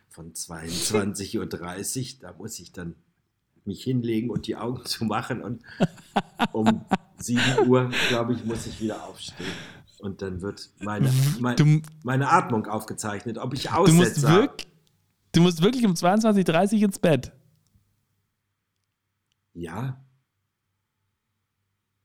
von 0.09 0.33
22.30 0.33 1.37
Uhr. 1.39 2.19
Da 2.21 2.33
muss 2.33 2.59
ich 2.59 2.71
dann 2.71 2.95
mich 3.65 3.83
hinlegen 3.83 4.29
und 4.29 4.47
die 4.47 4.55
Augen 4.55 4.85
zu 4.85 5.05
machen 5.05 5.41
und 5.41 5.61
um 6.51 6.85
7 7.17 7.67
Uhr, 7.67 7.89
glaube 8.09 8.33
ich, 8.33 8.45
muss 8.45 8.65
ich 8.67 8.79
wieder 8.79 9.03
aufstehen. 9.03 9.51
Und 9.99 10.21
dann 10.21 10.41
wird 10.41 10.69
meine, 10.79 11.11
meine, 11.39 11.55
du, 11.55 11.81
meine 12.03 12.29
Atmung 12.29 12.67
aufgezeichnet, 12.67 13.37
ob 13.39 13.53
ich 13.53 13.71
aussetze. 13.71 13.91
Du 13.91 13.97
musst, 13.97 14.21
wirklich, 14.21 14.67
du 15.31 15.41
musst 15.41 15.61
wirklich 15.61 15.85
um 15.85 15.93
22.30 15.93 16.75
Uhr 16.75 16.83
ins 16.83 16.99
Bett. 16.99 17.31
Ja, 19.53 19.99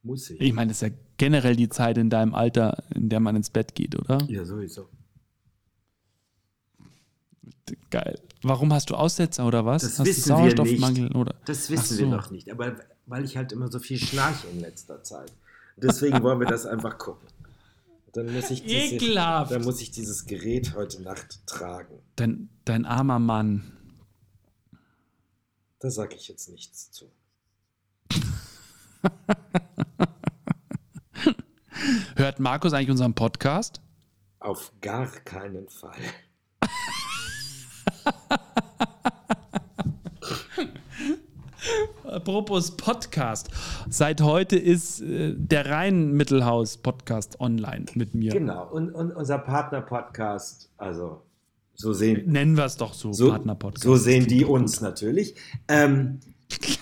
muss 0.03 0.31
ich. 0.31 0.41
Ich 0.41 0.53
meine, 0.53 0.69
das 0.69 0.83
ist 0.83 0.89
ja 0.89 0.95
generell 1.17 1.57
die 1.57 1.69
Zeit 1.69 1.99
in 1.99 2.11
deinem 2.11 2.35
Alter, 2.35 2.83
in 2.95 3.09
der 3.09 3.21
man 3.21 3.37
ins 3.37 3.51
Bett 3.51 3.75
geht, 3.75 3.99
oder? 3.99 4.19
Ja, 4.29 4.45
sowieso. 4.45 4.89
Geil. 7.91 8.19
Warum 8.43 8.73
hast 8.73 8.91
du 8.91 8.95
Aussetzer 8.95 9.47
oder 9.47 9.65
was? 9.65 9.83
Das 9.83 9.99
hast 9.99 10.07
wissen 10.07 10.23
du 10.23 10.29
Sauerstoffmangel 10.29 11.11
wir 11.13 11.25
nicht. 11.25 11.35
Das 11.45 11.71
wissen 11.71 11.97
so. 11.97 11.99
wir 12.01 12.07
noch 12.09 12.31
nicht. 12.31 12.51
Aber 12.51 12.77
weil 13.07 13.25
ich 13.25 13.37
halt 13.37 13.53
immer 13.53 13.71
so 13.71 13.79
viel 13.79 13.99
schnarche 13.99 14.49
in 14.49 14.61
letzter 14.61 15.03
Zeit. 15.03 15.33
Deswegen 15.77 16.23
wollen 16.23 16.41
wir 16.41 16.47
das 16.47 16.67
einfach 16.67 16.99
gucken. 16.99 17.29
dann 18.13 18.33
muss 18.33 18.51
ich 18.51 18.63
diese, 18.63 18.97
Ekelhaft. 18.97 19.53
Dann 19.53 19.63
muss 19.63 19.81
ich 19.81 19.91
dieses 19.91 20.27
Gerät 20.27 20.75
heute 20.75 21.03
Nacht 21.03 21.47
tragen. 21.47 21.99
Dein, 22.17 22.49
dein 22.65 22.85
armer 22.85 23.19
Mann. 23.19 23.73
Da 25.79 25.91
sage 25.91 26.15
ich 26.17 26.29
jetzt 26.29 26.49
nichts 26.49 26.91
zu. 26.91 27.11
Hört 32.23 32.39
Markus 32.39 32.73
eigentlich 32.73 32.91
unseren 32.91 33.15
Podcast? 33.15 33.81
Auf 34.39 34.71
gar 34.81 35.09
keinen 35.25 35.69
Fall. 35.69 35.91
Apropos 42.05 42.77
Podcast. 42.77 43.51
Seit 43.91 44.21
heute 44.21 44.57
ist 44.57 45.01
äh, 45.01 45.35
der 45.37 45.69
Rhein-Mittelhaus-Podcast 45.69 47.41
online 47.41 47.87
mit 47.95 48.15
mir. 48.15 48.31
Genau. 48.31 48.69
Und, 48.71 48.93
und 48.93 49.11
unser 49.11 49.39
Partner-Podcast, 49.39 50.71
also 50.77 51.23
so 51.75 51.93
sehen, 51.93 52.31
Nennen 52.31 52.57
wir 52.57 52.67
es 52.67 52.77
doch 52.77 52.95
so, 52.95 53.13
so, 53.13 53.31
Partner-Podcast. 53.31 53.83
so 53.83 53.97
sehen 53.97 54.29
die 54.29 54.45
uns 54.45 54.81
natürlich. 54.81 55.35
Ähm, 55.67 56.21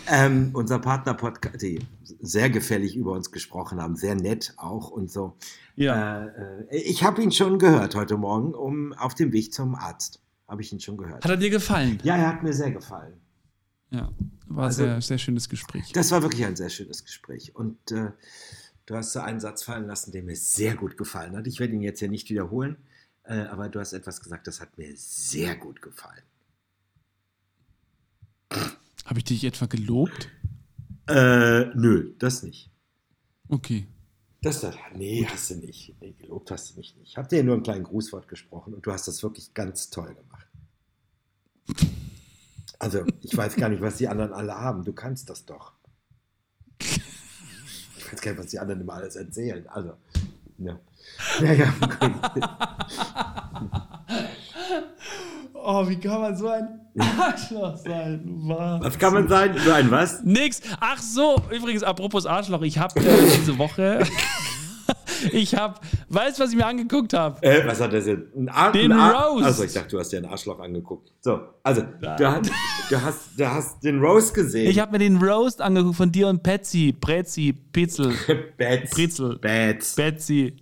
ähm, 0.09 0.51
unser 0.55 0.79
Partner-Podcast, 0.79 1.63
die 1.63 1.81
sehr 2.21 2.51
gefällig 2.51 2.97
über 2.97 3.13
uns 3.13 3.31
gesprochen 3.31 3.81
haben, 3.81 3.97
sehr 3.97 4.15
nett 4.15 4.55
auch 4.57 4.91
und 4.91 5.11
so. 5.11 5.37
Ja. 5.77 6.25
Äh, 6.27 6.65
äh, 6.71 6.77
ich 6.83 7.03
habe 7.05 7.23
ihn 7.23 7.33
schon 7.33 7.59
gehört 7.59 7.95
heute 7.95 8.17
Morgen, 8.17 8.55
um 8.55 8.93
auf 8.95 9.15
dem 9.15 9.33
Weg 9.33 9.53
zum 9.53 9.75
Arzt. 9.75 10.21
Habe 10.49 10.63
ich 10.63 10.73
ihn 10.73 10.81
schon 10.81 10.97
gehört. 10.97 11.25
Hat 11.25 11.31
er 11.31 11.37
dir 11.37 11.51
gefallen? 11.51 11.99
Ja, 12.03 12.17
er 12.17 12.29
hat 12.29 12.43
mir 12.43 12.53
sehr 12.53 12.71
gefallen. 12.73 13.15
Ja. 13.91 14.11
War 14.49 14.65
Also- 14.65 14.83
sehr, 14.85 15.01
sehr 15.01 15.19
schönes 15.19 15.49
Gespräch. 15.49 15.93
Das 15.93 16.11
war 16.11 16.23
wirklich 16.23 16.45
ein 16.45 16.57
sehr 16.57 16.71
schönes 16.71 17.05
Gespräch. 17.05 17.55
Und 17.55 17.93
äh, 17.93 18.11
du 18.87 18.97
hast 18.97 19.13
so 19.13 19.21
einen 19.21 19.39
Satz 19.41 19.63
fallen 19.63 19.87
lassen, 19.87 20.11
der 20.13 20.23
mir 20.25 20.35
sehr 20.37 20.75
gut 20.75 20.97
gefallen 20.97 21.37
hat. 21.37 21.47
Ich 21.47 21.61
werde 21.61 21.75
ihn 21.75 21.83
jetzt 21.83 22.01
hier 22.01 22.09
nicht 22.09 22.29
wiederholen, 22.31 22.77
äh, 23.25 23.43
aber 23.43 23.69
du 23.69 23.79
hast 23.79 23.93
etwas 23.93 24.21
gesagt, 24.21 24.47
das 24.49 24.61
hat 24.61 24.77
mir 24.77 24.93
sehr 24.97 25.55
gut 25.57 25.81
gefallen. 25.83 26.23
Habe 29.05 29.19
ich 29.19 29.25
dich 29.25 29.45
etwa 29.45 29.67
gelobt? 29.67 30.29
Äh, 31.09 31.67
nö, 31.75 32.15
das 32.19 32.43
nicht. 32.43 32.71
Okay. 33.49 33.87
Das, 34.43 34.61
das 34.61 34.77
nee, 34.95 35.27
hast 35.29 35.51
du 35.51 35.57
nicht. 35.57 35.95
Nee, 36.01 36.13
gelobt 36.13 36.51
hast 36.51 36.71
du 36.71 36.79
mich 36.79 36.97
nicht. 36.97 37.11
Ich 37.11 37.17
habe 37.17 37.29
dir 37.29 37.43
nur 37.43 37.57
ein 37.57 37.63
kleines 37.63 37.89
Grußwort 37.89 38.29
gesprochen 38.29 38.75
und 38.75 38.87
du 38.87 38.93
hast 38.93 39.07
das 39.07 39.23
wirklich 39.23 39.53
ganz 39.53 39.91
toll 39.91 40.15
gemacht. 40.15 40.47
Also, 42.79 43.05
ich 43.21 43.37
weiß 43.37 43.57
gar 43.57 43.69
nicht, 43.69 43.83
was 43.83 43.99
die 43.99 44.09
anderen 44.09 44.33
alle 44.33 44.55
haben. 44.55 44.85
Du 44.85 44.95
kannst 44.95 45.29
das 45.29 45.45
doch. 45.45 45.75
Ich 46.79 48.13
weiß 48.13 48.21
gar 48.23 48.31
nicht, 48.31 48.41
was 48.41 48.47
die 48.47 48.59
anderen 48.59 48.81
immer 48.81 48.95
alles 48.95 49.17
erzählen. 49.17 49.67
Also, 49.69 49.93
ja. 50.59 50.81
Ja, 51.41 51.53
ja, 51.53 51.71
gut. 52.01 52.49
Oh, 55.63 55.89
wie 55.89 55.97
kann 55.97 56.21
man 56.21 56.37
so 56.37 56.49
ein 56.49 56.81
Arschloch 56.99 57.77
sein? 57.77 58.23
Was? 58.25 58.85
Was 58.85 58.99
kann 58.99 59.13
man 59.13 59.29
sein? 59.29 59.57
So 59.59 59.73
ein 59.73 59.91
was? 59.91 60.23
Nix. 60.25 60.61
Ach 60.81 60.99
so, 60.99 61.37
übrigens, 61.51 61.83
apropos 61.83 62.27
Arschloch, 62.27 62.63
ich 62.63 62.79
habe 62.79 62.99
äh, 63.01 63.03
diese 63.37 63.59
Woche. 63.59 64.03
ich 65.33 65.55
habe. 65.55 65.79
Weißt 66.09 66.39
du, 66.39 66.45
was 66.45 66.51
ich 66.51 66.57
mir 66.57 66.67
angeguckt 66.67 67.13
habe? 67.13 67.43
Äh, 67.43 67.67
was 67.67 67.81
hat 67.81 67.93
das 67.93 68.07
jetzt? 68.07 68.35
Ein 68.35 68.49
Ar 68.49 68.73
Den 68.73 68.93
Ar 68.93 69.27
Roast. 69.27 69.45
Also, 69.45 69.65
ich 69.65 69.73
dachte, 69.73 69.89
du 69.89 69.99
hast 69.99 70.11
dir 70.11 70.19
einen 70.19 70.27
Arschloch 70.27 70.59
angeguckt. 70.61 71.13
So, 71.21 71.41
also, 71.63 71.83
du, 71.83 72.09
hast, 72.27 72.51
du, 72.89 73.03
hast, 73.03 73.29
du 73.37 73.51
hast 73.51 73.85
den 73.85 74.01
Roast 74.01 74.33
gesehen. 74.35 74.71
Ich 74.71 74.79
habe 74.79 74.93
mir 74.93 74.99
den 74.99 75.17
Roast 75.19 75.61
angeguckt 75.61 75.97
von 75.97 76.11
dir 76.11 76.29
und 76.29 76.43
Patsy. 76.43 76.95
Prezi, 76.99 77.53
Petzel, 77.53 78.15
Bats. 78.57 78.91
Brezel. 78.91 79.39
Bats. 79.39 79.95
Betsy. 79.95 80.57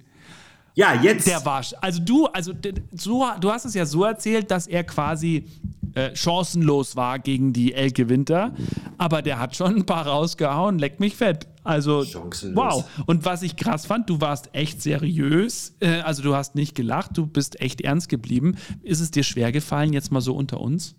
Ja, 0.78 0.94
jetzt. 0.94 1.26
Der 1.26 1.44
war. 1.44 1.64
Also 1.80 2.00
du, 2.00 2.26
also 2.26 2.52
so, 2.92 3.26
du 3.40 3.50
hast 3.50 3.64
es 3.64 3.74
ja 3.74 3.84
so 3.84 4.04
erzählt, 4.04 4.52
dass 4.52 4.68
er 4.68 4.84
quasi 4.84 5.48
äh, 5.94 6.14
chancenlos 6.14 6.94
war 6.94 7.18
gegen 7.18 7.52
die 7.52 7.74
Elke 7.74 8.08
Winter, 8.08 8.54
aber 8.96 9.20
der 9.20 9.40
hat 9.40 9.56
schon 9.56 9.74
ein 9.74 9.86
paar 9.86 10.06
rausgehauen, 10.06 10.78
leck 10.78 11.00
mich 11.00 11.16
fett. 11.16 11.48
Also 11.64 12.04
Chancenlos. 12.04 12.56
wow. 12.56 12.84
Und 13.06 13.24
was 13.24 13.42
ich 13.42 13.56
krass 13.56 13.86
fand, 13.86 14.08
du 14.08 14.20
warst 14.20 14.50
echt 14.52 14.80
seriös, 14.80 15.74
äh, 15.80 16.02
also 16.02 16.22
du 16.22 16.36
hast 16.36 16.54
nicht 16.54 16.76
gelacht, 16.76 17.18
du 17.18 17.26
bist 17.26 17.60
echt 17.60 17.80
ernst 17.80 18.08
geblieben. 18.08 18.56
Ist 18.84 19.00
es 19.00 19.10
dir 19.10 19.24
schwer 19.24 19.50
gefallen 19.50 19.92
jetzt 19.92 20.12
mal 20.12 20.20
so 20.20 20.36
unter 20.36 20.60
uns? 20.60 20.94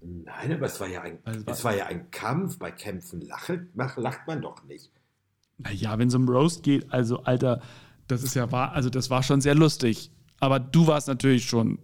Nein, 0.00 0.52
aber 0.52 0.66
es 0.66 0.78
war 0.78 0.86
ja 0.86 1.02
ein, 1.02 1.18
Also, 1.24 1.42
es 1.44 1.64
war 1.64 1.76
ja 1.76 1.86
ein 1.86 2.08
Kampf. 2.12 2.60
Bei 2.60 2.70
Kämpfen 2.70 3.22
lacht, 3.22 3.50
lacht 3.96 4.28
man 4.28 4.42
doch 4.42 4.62
nicht. 4.62 4.92
Naja, 5.56 5.98
wenn 5.98 6.06
es 6.06 6.14
um 6.14 6.28
Roast 6.28 6.62
geht, 6.62 6.92
also 6.92 7.24
Alter, 7.24 7.60
das 8.08 8.22
ist 8.22 8.34
ja 8.34 8.50
wahr, 8.50 8.72
also 8.72 8.90
das 8.90 9.08
war 9.10 9.22
schon 9.22 9.40
sehr 9.40 9.54
lustig. 9.54 10.10
Aber 10.40 10.58
du 10.60 10.86
warst 10.86 11.08
natürlich 11.08 11.44
schon 11.46 11.78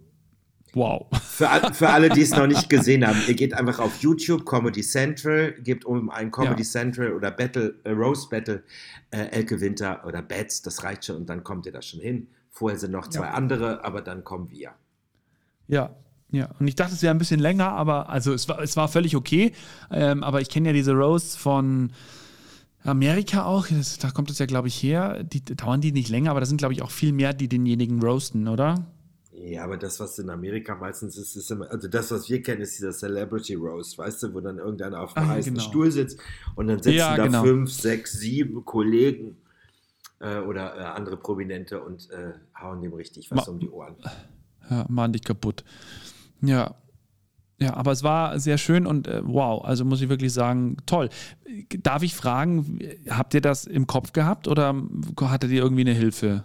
wow. 0.73 1.07
Für, 1.23 1.49
all- 1.49 1.73
für 1.73 1.89
alle, 1.89 2.09
die 2.09 2.21
es 2.21 2.31
noch 2.31 2.47
nicht 2.47 2.69
gesehen 2.69 3.05
haben, 3.07 3.17
ihr 3.27 3.33
geht 3.33 3.53
einfach 3.53 3.79
auf 3.79 4.01
YouTube, 4.01 4.45
Comedy 4.45 4.81
Central, 4.81 5.53
gebt 5.63 5.85
um 5.85 6.09
ein 6.09 6.31
Comedy 6.31 6.63
Ja. 6.63 6.67
Central 6.69 7.13
oder 7.13 7.31
Battle, 7.31 7.75
äh, 7.85 7.91
Roast 7.91 8.29
Battle, 8.29 8.63
äh, 9.11 9.27
Elke 9.31 9.59
Winter 9.61 10.03
oder 10.05 10.21
Bats, 10.21 10.61
das 10.61 10.83
reicht 10.83 11.05
schon 11.05 11.15
und 11.17 11.29
dann 11.29 11.43
kommt 11.43 11.65
ihr 11.65 11.71
da 11.71 11.81
schon 11.81 12.01
hin. 12.01 12.27
Vorher 12.51 12.77
sind 12.79 12.91
noch 12.91 13.07
zwei 13.09 13.25
Ja. 13.25 13.31
andere, 13.33 13.83
aber 13.83 14.01
dann 14.01 14.23
kommen 14.23 14.49
wir. 14.51 14.71
Ja, 15.67 15.95
ja. 16.31 16.49
Und 16.59 16.67
ich 16.67 16.75
dachte, 16.75 16.93
es 16.93 17.01
wäre 17.01 17.13
ein 17.13 17.17
bisschen 17.17 17.39
länger, 17.39 17.69
aber 17.71 18.09
also 18.09 18.33
es 18.33 18.47
war, 18.49 18.59
es 18.61 18.75
war 18.77 18.87
völlig 18.87 19.15
okay. 19.15 19.51
Ähm, 19.91 20.23
aber 20.23 20.41
ich 20.41 20.49
kenne 20.49 20.69
ja 20.69 20.73
diese 20.73 20.93
Roasts 20.93 21.35
von 21.35 21.91
Amerika 22.85 23.45
auch. 23.45 23.67
Das, 23.67 23.97
da 23.97 24.11
kommt 24.11 24.29
es 24.29 24.39
ja, 24.39 24.45
glaube 24.45 24.67
ich, 24.67 24.81
her. 24.81 25.23
Die 25.23 25.43
dauern 25.43 25.81
die 25.81 25.91
nicht 25.91 26.09
länger, 26.09 26.31
aber 26.31 26.39
da 26.39 26.45
sind, 26.45 26.57
glaube 26.57 26.73
ich, 26.73 26.81
auch 26.81 26.91
viel 26.91 27.11
mehr, 27.11 27.33
die 27.33 27.47
denjenigen 27.47 28.01
roasten, 28.01 28.47
oder? 28.47 28.85
Ja, 29.31 29.63
aber 29.65 29.77
das, 29.77 29.99
was 29.99 30.17
in 30.17 30.29
Amerika 30.29 30.75
meistens 30.75 31.17
ist, 31.17 31.35
ist 31.35 31.51
immer, 31.51 31.69
also 31.69 31.87
das, 31.87 32.09
was 32.09 32.29
wir 32.29 32.41
kennen, 32.41 32.61
ist 32.61 32.77
dieser 32.77 32.93
Celebrity 32.93 33.53
Roast, 33.55 33.97
weißt 33.97 34.23
du, 34.23 34.33
wo 34.33 34.39
dann 34.39 34.57
irgendeiner 34.57 35.01
auf 35.01 35.15
einem 35.17 35.29
Ah, 35.29 35.33
heißen 35.33 35.53
genau. 35.53 35.65
Stuhl 35.67 35.91
sitzt 35.91 36.19
und 36.55 36.67
dann 36.67 36.81
sitzen 36.81 36.97
Ja, 36.97 37.17
da 37.17 37.25
genau. 37.25 37.43
fünf, 37.43 37.71
sechs, 37.71 38.13
sieben 38.13 38.63
Kollegen 38.65 39.35
äh, 40.19 40.39
oder 40.39 40.75
äh, 40.77 40.83
andere 40.85 41.17
Prominente 41.17 41.83
und 41.83 42.09
äh, 42.11 42.33
hauen 42.59 42.81
dem 42.81 42.93
richtig 42.93 43.29
was 43.29 43.45
Ma- 43.45 43.51
um 43.51 43.59
die 43.59 43.69
Ohren. 43.69 43.95
Ja, 44.69 44.85
machen 44.89 45.13
dich 45.13 45.23
kaputt. 45.23 45.63
Ja. 46.41 46.75
Ja, 47.57 47.73
aber 47.75 47.91
es 47.93 48.03
war 48.03 48.37
sehr 48.39 48.57
schön 48.57 48.85
und 48.85 49.07
äh, 49.07 49.21
wow, 49.23 49.63
also 49.63 49.85
muss 49.85 50.01
ich 50.01 50.09
wirklich 50.09 50.33
sagen, 50.33 50.75
toll. 50.85 51.09
Darf 51.81 52.03
ich 52.03 52.13
fragen, 52.13 52.79
habt 53.09 53.33
ihr 53.33 53.39
das 53.41 53.65
im 53.65 53.87
Kopf 53.87 54.11
gehabt 54.11 54.47
oder 54.49 54.75
hattet 55.21 55.51
ihr 55.51 55.61
irgendwie 55.61 55.81
eine 55.81 55.93
Hilfe? 55.93 56.43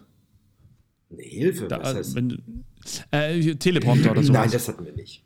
Eine 1.10 1.22
Hilfe, 1.22 1.66
Da, 1.66 1.80
was 1.80 1.94
heißt, 1.96 2.14
wenn, 2.14 2.64
äh, 3.10 3.54
Teleprompter 3.56 4.12
oder 4.12 4.22
sowas? 4.22 4.40
Nein, 4.40 4.50
das 4.52 4.68
hatten 4.68 4.84
wir 4.84 4.92
nicht. 4.92 5.24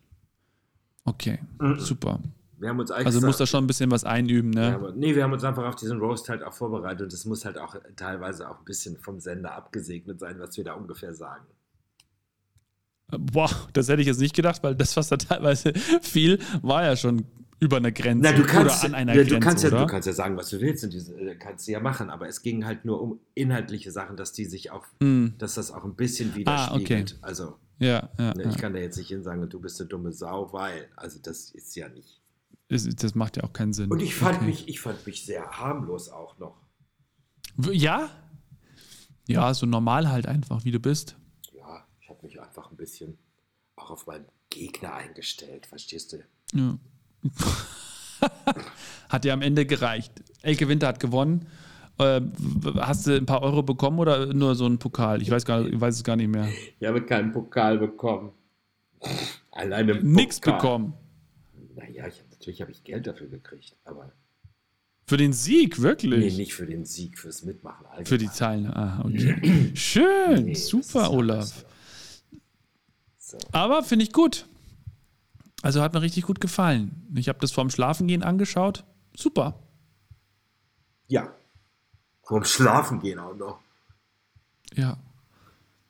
Okay, 1.05 1.39
super. 1.77 2.19
Wir 2.57 2.71
haben 2.71 2.79
uns 2.79 2.91
eigentlich 2.91 3.07
Also 3.07 3.19
gesagt- 3.19 3.29
muss 3.29 3.37
da 3.37 3.47
schon 3.47 3.65
ein 3.65 3.67
bisschen 3.67 3.91
was 3.91 4.05
einüben, 4.05 4.55
Ja, 4.55 4.71
ne? 4.71 4.75
aber, 4.77 4.93
nee, 4.93 5.15
wir 5.15 5.23
haben 5.23 5.35
uns 5.35 5.45
einfach 5.45 5.65
auf 5.67 5.77
diesen 5.77 5.99
Roast 6.01 6.31
halt 6.31 6.43
auch 6.43 6.55
vorbereitet 6.55 7.03
und 7.03 7.13
es 7.13 7.27
muss 7.27 7.45
halt 7.45 7.59
auch 7.59 7.77
teilweise 7.97 8.49
auch 8.49 8.59
ein 8.61 8.65
bisschen 8.65 8.97
vom 8.97 9.21
Sender 9.21 9.55
abgesegnet 9.55 10.19
sein, 10.19 10.39
was 10.39 10.57
wir 10.57 10.65
da 10.65 10.73
ungefähr 10.73 11.13
sagen. 11.13 11.45
Boah, 13.19 13.51
das 13.73 13.89
hätte 13.89 14.01
ich 14.03 14.07
jetzt 14.09 14.21
nicht 14.21 14.35
gedacht, 14.35 14.63
weil 14.63 14.75
das, 14.75 14.97
was 14.97 15.09
da 15.09 15.17
teilweise 15.17 15.73
fiel, 16.03 16.39
war 16.63 16.85
ja 16.85 16.97
schon 16.97 17.25
über 17.61 17.77
eine 17.79 17.93
Grenze 17.93 18.31
Na, 18.31 18.37
du 18.37 18.43
kannst, 18.45 18.83
oder 18.83 18.85
an 18.85 18.95
einer 18.95 19.15
ja, 19.15 19.23
Grenze, 19.23 19.35
du, 19.35 19.41
kannst 19.41 19.63
ja, 19.65 19.69
oder? 19.71 19.81
du 19.81 19.87
kannst 19.87 20.07
ja 20.07 20.13
sagen, 20.13 20.37
was 20.37 20.51
du 20.51 20.61
willst 20.61 20.85
und 20.85 20.93
diese 20.93 21.15
äh, 21.19 21.35
kannst 21.37 21.67
du 21.67 21.73
ja 21.73 21.81
machen, 21.81 22.11
aber 22.11 22.29
es 22.29 22.43
ging 22.43 22.67
halt 22.67 22.85
nur 22.85 23.01
um 23.01 23.21
inhaltliche 23.35 23.91
Sachen, 23.91 24.17
dass 24.17 24.33
die 24.33 24.45
sich 24.45 24.71
auch, 24.71 24.85
Hm. 25.01 25.35
dass 25.39 25.55
das 25.55 25.71
auch 25.71 25.85
ein 25.85 25.95
bisschen 25.95 26.31
Ah, 26.31 26.37
widerspiegelt. 26.37 27.19
Also, 27.23 27.55
Ja, 27.79 28.11
ja, 28.19 28.35
ne, 28.35 28.49
ich 28.51 28.59
kann 28.59 28.75
da 28.75 28.81
jetzt 28.81 28.99
nicht 28.99 29.09
hin 29.09 29.23
sagen, 29.23 29.49
du 29.49 29.61
bist 29.61 29.81
eine 29.81 29.89
dumme 29.89 30.13
Sau, 30.13 30.53
weil, 30.53 30.89
also 30.97 31.19
das 31.23 31.51
ist 31.51 31.75
ja 31.77 31.89
nicht. 31.89 32.21
Das, 32.69 32.85
das 32.89 33.15
macht 33.15 33.37
ja 33.37 33.45
auch 33.45 33.53
keinen 33.53 33.73
Sinn. 33.73 33.91
Und 33.91 34.03
ich 34.03 34.15
fand 34.15 34.37
Okay. 34.37 34.47
mich, 34.47 34.69
ich 34.69 34.81
fand 34.81 35.07
mich 35.07 35.25
sehr 35.25 35.45
harmlos 35.59 36.09
auch 36.11 36.39
noch. 36.39 36.57
Ja? 37.73 38.09
Ja, 39.27 39.55
so 39.55 39.65
normal 39.65 40.11
halt 40.11 40.27
einfach, 40.27 40.65
wie 40.65 40.71
du 40.71 40.81
bist. 40.81 41.17
Mich 42.25 42.41
einfach 42.41 42.71
ein 42.71 42.77
bisschen 42.77 43.19
auch 43.77 43.91
auf 43.91 44.07
meinen 44.07 44.25
Gegner 44.51 44.95
eingestellt, 44.95 45.67
verstehst 45.67 46.13
du? 46.13 46.19
Ja. 46.55 46.79
hat 49.09 49.25
ja 49.25 49.35
am 49.35 49.43
Ende 49.43 49.67
gereicht. 49.67 50.13
Elke 50.43 50.69
Winter 50.69 50.89
hat 50.89 51.01
gewonnen. 51.01 51.47
Äh, 51.99 52.21
w- 52.23 52.81
hast 52.81 53.07
du 53.07 53.17
ein 53.17 53.27
paar 53.27 53.43
Euro 53.43 53.63
bekommen 53.63 53.99
oder 53.99 54.33
nur 54.33 54.55
so 54.55 54.67
einen 54.67 54.79
Pokal? 54.79 55.23
Ich 55.23 55.31
weiß, 55.31 55.45
gar, 55.45 55.67
ich 55.67 55.81
weiß 55.81 55.97
es 55.97 56.05
gar 56.05 56.17
nicht 56.17 56.29
mehr. 56.29 56.49
Ich 56.81 56.87
habe 56.89 57.05
keinen 57.05 57.33
Pokal 57.33 57.79
bekommen. 57.79 58.33
Alleine 59.53 59.95
Pokal. 59.97 60.55
bekommen. 60.55 60.95
Naja, 61.77 62.07
ich 62.09 62.21
hab, 62.21 62.31
natürlich 62.31 62.61
habe 62.63 62.71
ich 62.73 62.83
Geld 62.85 63.07
dafür 63.07 63.29
gekriegt, 63.29 63.77
aber 63.85 64.13
Für 65.07 65.17
den 65.17 65.33
Sieg, 65.33 65.77
nee, 65.79 65.85
wirklich? 65.85 66.37
nicht 66.37 66.55
für 66.55 66.67
den 66.67 66.85
Sieg, 66.85 67.19
fürs 67.19 67.45
Mitmachen. 67.45 67.85
allgemein. 67.87 68.07
Für 68.07 68.19
die 68.19 68.29
Teilnahme. 68.29 68.77
Ah, 68.77 69.05
okay. 69.05 69.71
Schön, 69.75 70.45
Nee, 70.47 70.55
super, 70.55 71.11
Olaf. 71.13 71.65
So. 73.25 73.39
Aber 73.53 73.83
finde 73.83 74.05
ich 74.05 74.13
gut. 74.13 74.47
Also 75.63 75.81
hat 75.81 75.95
mir 75.95 76.03
richtig 76.03 76.25
gut 76.25 76.43
gefallen. 76.43 77.09
Ich 77.15 77.29
habe 77.29 77.39
das 77.39 77.53
vorm 77.53 77.71
Schlafengehen 77.71 78.23
angeschaut. 78.23 78.85
Super. 79.17 79.59
Ja. 81.09 81.33
Vorm 82.23 82.45
Schlafen 82.45 83.01
gehen 83.01 83.19
auch 83.19 83.35
noch. 83.35 83.61
Ja. 84.75 84.99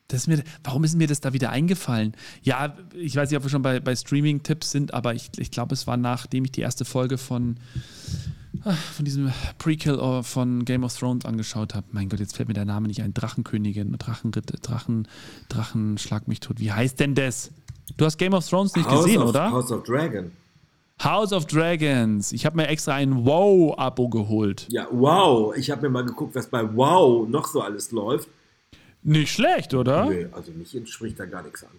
Das 0.06 0.20
ist 0.20 0.26
mir, 0.28 0.44
warum 0.62 0.84
ist 0.84 0.94
mir 0.94 1.08
das 1.08 1.20
da 1.20 1.32
wieder 1.32 1.50
eingefallen? 1.50 2.14
Ja, 2.42 2.76
ich 2.92 3.16
weiß 3.16 3.30
nicht, 3.30 3.36
ob 3.36 3.42
wir 3.42 3.50
schon 3.50 3.62
bei, 3.62 3.80
bei 3.80 3.96
Streaming-Tipps 3.96 4.70
sind, 4.70 4.94
aber 4.94 5.14
ich, 5.14 5.30
ich 5.36 5.50
glaube, 5.50 5.74
es 5.74 5.88
war 5.88 5.96
nachdem 5.96 6.44
ich 6.44 6.52
die 6.52 6.60
erste 6.60 6.84
Folge 6.84 7.18
von, 7.18 7.58
von 8.62 9.04
diesem 9.04 9.32
Prequel 9.58 10.22
von 10.22 10.64
Game 10.64 10.84
of 10.84 10.96
Thrones 10.96 11.24
angeschaut 11.24 11.74
habe. 11.74 11.86
Mein 11.92 12.08
Gott, 12.08 12.20
jetzt 12.20 12.36
fällt 12.36 12.48
mir 12.48 12.54
der 12.54 12.64
Name 12.64 12.88
nicht 12.88 13.02
ein. 13.02 13.12
Drachenkönigin, 13.14 13.96
Drachenritt, 13.98 14.52
Drachen, 14.62 15.08
Drachen, 15.48 15.98
schlag 15.98 16.28
mich 16.28 16.40
tot. 16.40 16.60
Wie 16.60 16.72
heißt 16.72 17.00
denn 17.00 17.14
das? 17.14 17.50
Du 17.96 18.04
hast 18.04 18.16
Game 18.16 18.32
of 18.34 18.48
Thrones 18.48 18.74
nicht 18.74 18.88
House 18.88 19.04
gesehen, 19.04 19.22
of, 19.22 19.28
oder? 19.30 19.50
House 19.50 19.70
of 19.70 19.82
Dragon. 19.82 20.32
House 21.02 21.32
of 21.32 21.46
Dragons. 21.46 22.32
Ich 22.32 22.46
habe 22.46 22.56
mir 22.56 22.68
extra 22.68 22.94
ein 22.94 23.24
Wow-Abo 23.24 24.08
geholt. 24.08 24.66
Ja, 24.70 24.86
wow. 24.90 25.54
Ich 25.56 25.70
habe 25.70 25.82
mir 25.82 25.90
mal 25.90 26.04
geguckt, 26.04 26.34
was 26.34 26.48
bei 26.48 26.62
Wow 26.76 27.28
noch 27.28 27.46
so 27.46 27.60
alles 27.60 27.90
läuft. 27.90 28.28
Nicht 29.02 29.32
schlecht, 29.32 29.74
oder? 29.74 30.06
Nee, 30.08 30.28
also 30.32 30.52
mich 30.52 30.74
entspricht 30.74 31.18
da 31.18 31.26
gar 31.26 31.42
nichts 31.42 31.62
an. 31.64 31.70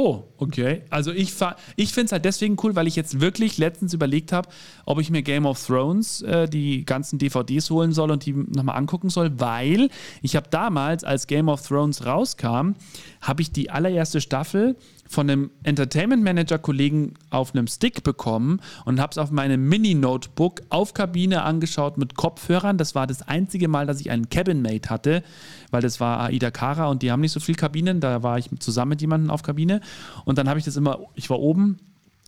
Oh, 0.00 0.22
okay. 0.36 0.82
Also 0.90 1.10
ich, 1.10 1.34
ich 1.74 1.92
finde 1.92 2.04
es 2.06 2.12
halt 2.12 2.24
deswegen 2.24 2.56
cool, 2.62 2.76
weil 2.76 2.86
ich 2.86 2.94
jetzt 2.94 3.20
wirklich 3.20 3.58
letztens 3.58 3.94
überlegt 3.94 4.30
habe, 4.30 4.48
ob 4.86 5.00
ich 5.00 5.10
mir 5.10 5.22
Game 5.22 5.44
of 5.44 5.60
Thrones 5.66 6.22
äh, 6.22 6.48
die 6.48 6.84
ganzen 6.84 7.18
DVDs 7.18 7.68
holen 7.70 7.92
soll 7.92 8.12
und 8.12 8.24
die 8.24 8.32
nochmal 8.32 8.76
angucken 8.76 9.10
soll, 9.10 9.40
weil 9.40 9.90
ich 10.22 10.36
habe 10.36 10.46
damals, 10.50 11.02
als 11.02 11.26
Game 11.26 11.48
of 11.48 11.66
Thrones 11.66 12.06
rauskam, 12.06 12.76
habe 13.20 13.42
ich 13.42 13.50
die 13.50 13.70
allererste 13.70 14.20
Staffel 14.20 14.76
von 15.08 15.28
einem 15.28 15.50
Entertainment 15.62 16.22
Manager 16.22 16.58
Kollegen 16.58 17.14
auf 17.30 17.54
einem 17.54 17.66
Stick 17.66 18.04
bekommen 18.04 18.60
und 18.84 19.00
habe 19.00 19.10
es 19.10 19.18
auf 19.18 19.30
meinem 19.30 19.68
Mini 19.68 19.94
Notebook 19.94 20.62
auf 20.68 20.94
Kabine 20.94 21.42
angeschaut 21.42 21.98
mit 21.98 22.14
Kopfhörern. 22.14 22.78
Das 22.78 22.94
war 22.94 23.06
das 23.06 23.22
einzige 23.22 23.68
Mal, 23.68 23.86
dass 23.86 24.00
ich 24.00 24.10
einen 24.10 24.28
Cabin 24.28 24.62
Mate 24.62 24.90
hatte, 24.90 25.22
weil 25.70 25.80
das 25.80 25.98
war 25.98 26.20
Aida 26.20 26.50
Kara 26.50 26.86
und 26.86 27.02
die 27.02 27.10
haben 27.10 27.20
nicht 27.20 27.32
so 27.32 27.40
viel 27.40 27.54
Kabinen. 27.54 28.00
Da 28.00 28.22
war 28.22 28.38
ich 28.38 28.50
zusammen 28.60 28.90
mit 28.90 29.00
jemandem 29.00 29.30
auf 29.30 29.42
Kabine 29.42 29.80
und 30.24 30.38
dann 30.38 30.48
habe 30.48 30.58
ich 30.58 30.64
das 30.64 30.76
immer, 30.76 30.98
ich 31.14 31.30
war 31.30 31.40
oben 31.40 31.78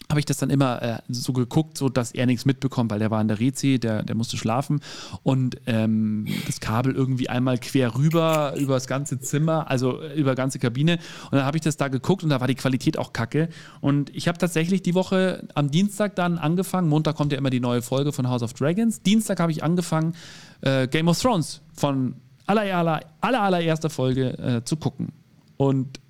habe 0.08 0.18
ich 0.18 0.26
das 0.26 0.38
dann 0.38 0.50
immer 0.50 0.82
äh, 0.82 0.98
so 1.08 1.32
geguckt, 1.32 1.78
so 1.78 1.88
dass 1.88 2.12
er 2.12 2.26
nichts 2.26 2.44
mitbekommt, 2.44 2.90
weil 2.90 2.98
der 2.98 3.10
war 3.10 3.20
in 3.20 3.28
der 3.28 3.38
Rezi, 3.38 3.78
der, 3.78 4.02
der 4.02 4.16
musste 4.16 4.36
schlafen. 4.36 4.80
Und 5.22 5.56
ähm, 5.66 6.26
das 6.46 6.58
Kabel 6.60 6.94
irgendwie 6.94 7.28
einmal 7.28 7.58
quer 7.58 7.94
rüber 7.94 8.54
über 8.56 8.74
das 8.74 8.88
ganze 8.88 9.20
Zimmer, 9.20 9.70
also 9.70 10.00
äh, 10.00 10.14
über 10.14 10.34
ganze 10.34 10.58
Kabine. 10.58 10.98
Und 11.30 11.38
dann 11.38 11.44
habe 11.44 11.56
ich 11.56 11.62
das 11.62 11.76
da 11.76 11.88
geguckt 11.88 12.24
und 12.24 12.30
da 12.30 12.40
war 12.40 12.48
die 12.48 12.56
Qualität 12.56 12.98
auch 12.98 13.12
kacke. 13.12 13.48
Und 13.80 14.14
ich 14.14 14.26
habe 14.26 14.36
tatsächlich 14.36 14.82
die 14.82 14.94
Woche 14.94 15.46
am 15.54 15.70
Dienstag 15.70 16.16
dann 16.16 16.38
angefangen, 16.38 16.88
Montag 16.88 17.14
kommt 17.14 17.32
ja 17.32 17.38
immer 17.38 17.50
die 17.50 17.60
neue 17.60 17.82
Folge 17.82 18.12
von 18.12 18.28
House 18.28 18.42
of 18.42 18.52
Dragons, 18.54 19.02
Dienstag 19.02 19.38
habe 19.38 19.52
ich 19.52 19.62
angefangen 19.62 20.14
äh, 20.62 20.88
Game 20.88 21.06
of 21.06 21.20
Thrones 21.20 21.60
von 21.72 22.16
aller, 22.46 22.62
aller, 22.62 23.00
aller, 23.20 23.42
allererster 23.42 23.90
Folge 23.90 24.38
äh, 24.38 24.64
zu 24.64 24.76
gucken. 24.76 25.12
Und 25.56 26.00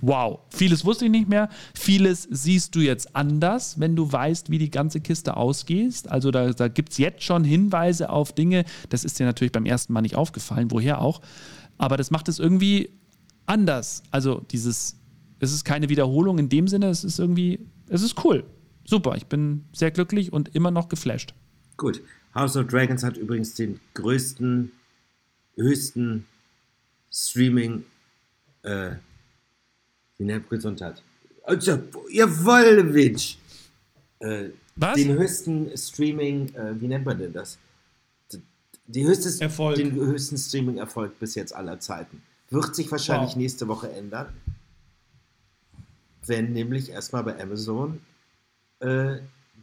wow, 0.00 0.40
vieles 0.50 0.84
wusste 0.84 1.06
ich 1.06 1.10
nicht 1.10 1.28
mehr. 1.28 1.48
Vieles 1.74 2.28
siehst 2.30 2.74
du 2.74 2.80
jetzt 2.80 3.14
anders, 3.14 3.78
wenn 3.80 3.96
du 3.96 4.10
weißt, 4.10 4.50
wie 4.50 4.58
die 4.58 4.70
ganze 4.70 5.00
Kiste 5.00 5.36
ausgeht. 5.36 6.08
Also 6.08 6.30
da, 6.30 6.52
da 6.52 6.68
gibt 6.68 6.90
es 6.92 6.98
jetzt 6.98 7.22
schon 7.22 7.44
Hinweise 7.44 8.10
auf 8.10 8.32
Dinge. 8.32 8.64
Das 8.88 9.04
ist 9.04 9.18
dir 9.18 9.26
natürlich 9.26 9.52
beim 9.52 9.66
ersten 9.66 9.92
Mal 9.92 10.02
nicht 10.02 10.16
aufgefallen, 10.16 10.70
woher 10.70 11.00
auch. 11.00 11.20
Aber 11.78 11.96
das 11.96 12.10
macht 12.10 12.28
es 12.28 12.38
irgendwie 12.38 12.90
anders. 13.46 14.02
Also 14.10 14.40
dieses, 14.50 14.96
es 15.38 15.52
ist 15.52 15.64
keine 15.64 15.88
Wiederholung 15.88 16.38
in 16.38 16.48
dem 16.48 16.68
Sinne, 16.68 16.88
es 16.88 17.04
ist 17.04 17.18
irgendwie, 17.18 17.66
es 17.88 18.02
ist 18.02 18.24
cool. 18.24 18.44
Super, 18.84 19.16
ich 19.16 19.26
bin 19.26 19.64
sehr 19.72 19.90
glücklich 19.90 20.32
und 20.32 20.54
immer 20.54 20.70
noch 20.70 20.88
geflasht. 20.88 21.34
Gut. 21.76 22.02
House 22.34 22.56
of 22.56 22.68
Dragons 22.68 23.02
hat 23.02 23.16
übrigens 23.16 23.54
den 23.54 23.80
größten, 23.94 24.70
höchsten 25.56 26.26
Streaming 27.10 27.84
äh, 28.62 28.92
nennt 30.24 30.48
Gesundheit? 30.48 31.02
Also, 31.42 31.78
ihr 32.10 32.28
Wollwitsch! 32.44 33.36
Äh, 34.20 34.50
Was? 34.76 34.94
Den 34.94 35.12
höchsten 35.12 35.76
Streaming, 35.76 36.54
äh, 36.54 36.80
wie 36.80 36.88
nennt 36.88 37.06
man 37.06 37.18
denn 37.18 37.32
das? 37.32 37.58
Die 38.86 39.06
höchste, 39.06 39.42
Erfolg. 39.42 39.76
Den 39.76 39.94
höchsten 39.94 40.36
Streaming-Erfolg 40.36 41.18
bis 41.20 41.36
jetzt 41.36 41.54
aller 41.54 41.78
Zeiten. 41.78 42.22
Wird 42.50 42.74
sich 42.74 42.90
wahrscheinlich 42.90 43.30
wow. 43.30 43.36
nächste 43.36 43.68
Woche 43.68 43.92
ändern. 43.92 44.32
Wenn 46.26 46.52
nämlich 46.52 46.90
erstmal 46.90 47.22
bei 47.22 47.40
Amazon 47.40 48.00
äh, 48.80 49.18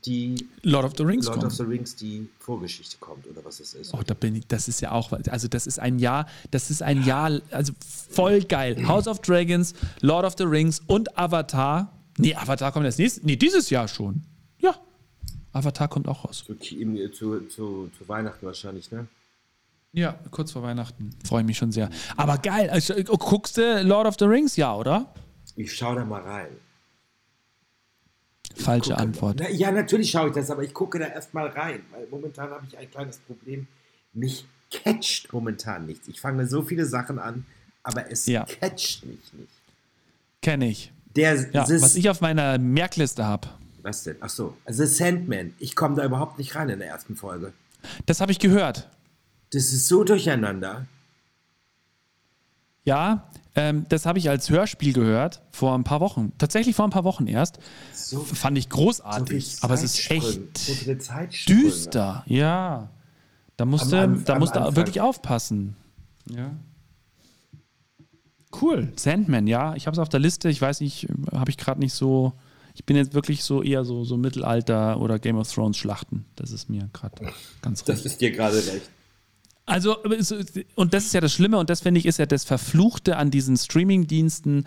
die 0.05 0.47
Lord 0.63 0.85
of 0.85 0.93
the 0.97 1.03
Rings 1.03 1.25
Lord 1.25 1.39
kommt. 1.39 1.51
of 1.51 1.57
the 1.57 1.63
Rings 1.63 1.95
die 1.95 2.29
Vorgeschichte 2.39 2.97
kommt 2.99 3.27
oder 3.27 3.43
was 3.43 3.59
es 3.59 3.73
ist. 3.73 3.93
Oh, 3.93 4.01
da 4.05 4.13
bin 4.13 4.35
ich, 4.35 4.47
das 4.47 4.67
ist 4.67 4.81
ja 4.81 4.91
auch, 4.91 5.11
also 5.11 5.47
das 5.47 5.67
ist 5.67 5.79
ein 5.79 5.99
Jahr, 5.99 6.27
das 6.51 6.69
ist 6.69 6.81
ein 6.81 7.03
Jahr, 7.03 7.39
also 7.51 7.73
voll 8.09 8.41
geil. 8.41 8.87
House 8.87 9.07
of 9.07 9.19
Dragons, 9.19 9.73
Lord 10.01 10.25
of 10.25 10.35
the 10.37 10.43
Rings 10.43 10.81
und 10.87 11.17
Avatar. 11.17 11.91
Nee, 12.17 12.35
Avatar 12.35 12.71
kommt 12.71 12.85
das 12.85 12.97
nächste, 12.97 13.25
nee, 13.25 13.35
dieses 13.35 13.69
Jahr 13.69 13.87
schon. 13.87 14.23
Ja. 14.59 14.75
Avatar 15.53 15.87
kommt 15.87 16.07
auch 16.07 16.25
raus. 16.25 16.43
Zu, 16.45 16.55
zu, 16.55 17.47
zu, 17.47 17.91
zu 17.97 18.07
Weihnachten 18.07 18.45
wahrscheinlich, 18.45 18.91
ne? 18.91 19.07
Ja, 19.93 20.19
kurz 20.31 20.51
vor 20.51 20.63
Weihnachten. 20.63 21.11
Freue 21.25 21.43
mich 21.43 21.57
schon 21.57 21.71
sehr. 21.71 21.89
Aber 22.17 22.37
geil, 22.37 22.69
also, 22.69 22.93
guckst 23.03 23.57
du 23.57 23.81
Lord 23.83 24.05
of 24.07 24.15
the 24.19 24.25
Rings, 24.25 24.55
ja, 24.55 24.75
oder? 24.75 25.13
Ich 25.55 25.73
schau 25.73 25.95
da 25.95 26.05
mal 26.05 26.21
rein. 26.21 26.49
Falsche 28.55 28.91
gucke, 28.91 29.01
Antwort. 29.01 29.37
Na, 29.39 29.49
ja, 29.49 29.71
natürlich 29.71 30.11
schaue 30.11 30.29
ich 30.29 30.35
das, 30.35 30.49
aber 30.49 30.63
ich 30.63 30.73
gucke 30.73 30.99
da 30.99 31.05
erstmal 31.07 31.47
rein, 31.47 31.81
weil 31.91 32.07
momentan 32.09 32.49
habe 32.49 32.65
ich 32.67 32.77
ein 32.77 32.89
kleines 32.89 33.17
Problem. 33.19 33.67
Mich 34.13 34.45
catcht 34.71 35.31
momentan 35.31 35.85
nichts. 35.85 36.07
Ich 36.07 36.19
fange 36.19 36.47
so 36.47 36.61
viele 36.61 36.85
Sachen 36.85 37.19
an, 37.19 37.45
aber 37.83 38.11
es 38.11 38.25
ja. 38.25 38.45
catcht 38.45 39.05
mich 39.05 39.33
nicht. 39.33 39.51
Kenne 40.41 40.69
ich. 40.69 40.91
Der, 41.15 41.35
ja, 41.51 41.67
was 41.67 41.95
ich 41.95 42.09
auf 42.09 42.21
meiner 42.21 42.57
Merkliste 42.57 43.25
habe. 43.25 43.49
Was 43.81 44.03
denn? 44.03 44.17
Ach 44.19 44.29
so, 44.29 44.55
The 44.67 44.85
Sandman. 44.85 45.53
Ich 45.59 45.75
komme 45.75 45.95
da 45.95 46.05
überhaupt 46.05 46.37
nicht 46.37 46.55
rein 46.55 46.69
in 46.69 46.79
der 46.79 46.89
ersten 46.89 47.15
Folge. 47.15 47.53
Das 48.05 48.21
habe 48.21 48.31
ich 48.31 48.39
gehört. 48.39 48.89
Das 49.51 49.71
ist 49.71 49.87
so 49.87 50.03
durcheinander. 50.03 50.85
Ja, 52.87 53.25
ähm, 53.53 53.85
das 53.89 54.05
habe 54.05 54.17
ich 54.17 54.29
als 54.29 54.49
Hörspiel 54.49 54.93
gehört 54.93 55.41
vor 55.51 55.75
ein 55.77 55.83
paar 55.83 55.99
Wochen. 55.99 56.31
Tatsächlich 56.37 56.73
vor 56.73 56.85
ein 56.85 56.91
paar 56.91 57.03
Wochen 57.03 57.27
erst. 57.27 57.59
So, 57.93 58.21
Fand 58.21 58.57
ich 58.57 58.69
großartig. 58.69 59.57
So 59.57 59.63
aber 59.65 59.73
es 59.73 59.83
ist 59.83 60.09
echt 60.09 61.49
düster. 61.49 62.23
Ja. 62.27 62.89
Da 63.57 63.65
musst 63.65 63.91
du, 63.91 64.07
da 64.23 64.39
musst 64.39 64.55
du 64.55 64.77
wirklich 64.77 65.01
aufpassen. 65.01 65.75
Ja. 66.29 66.51
Cool. 68.61 68.93
Sandman, 68.95 69.47
ja. 69.47 69.75
Ich 69.75 69.85
habe 69.85 69.95
es 69.95 69.99
auf 69.99 70.07
der 70.07 70.21
Liste. 70.21 70.47
Ich 70.47 70.61
weiß 70.61 70.79
nicht, 70.79 71.09
habe 71.33 71.51
ich 71.51 71.57
gerade 71.57 71.81
nicht 71.81 71.93
so. 71.93 72.31
Ich 72.73 72.85
bin 72.85 72.95
jetzt 72.95 73.13
wirklich 73.13 73.43
so 73.43 73.61
eher 73.61 73.83
so, 73.83 74.05
so 74.05 74.15
Mittelalter 74.15 75.01
oder 75.01 75.19
Game 75.19 75.35
of 75.35 75.51
Thrones 75.51 75.75
Schlachten. 75.75 76.25
Das 76.37 76.51
ist 76.51 76.69
mir 76.69 76.89
gerade 76.93 77.33
ganz 77.61 77.81
recht. 77.81 77.89
Das 77.89 78.05
ist 78.05 78.21
dir 78.21 78.31
gerade 78.31 78.55
recht. 78.55 78.89
Also, 79.67 79.97
und 80.75 80.93
das 80.93 81.05
ist 81.05 81.13
ja 81.13 81.19
das 81.19 81.33
Schlimme 81.33 81.57
und 81.57 81.69
das 81.69 81.81
finde 81.81 81.99
ich 81.99 82.05
ist 82.05 82.19
ja 82.19 82.25
das 82.25 82.45
Verfluchte 82.45 83.17
an 83.17 83.31
diesen 83.31 83.57
Streaming-Diensten, 83.57 84.65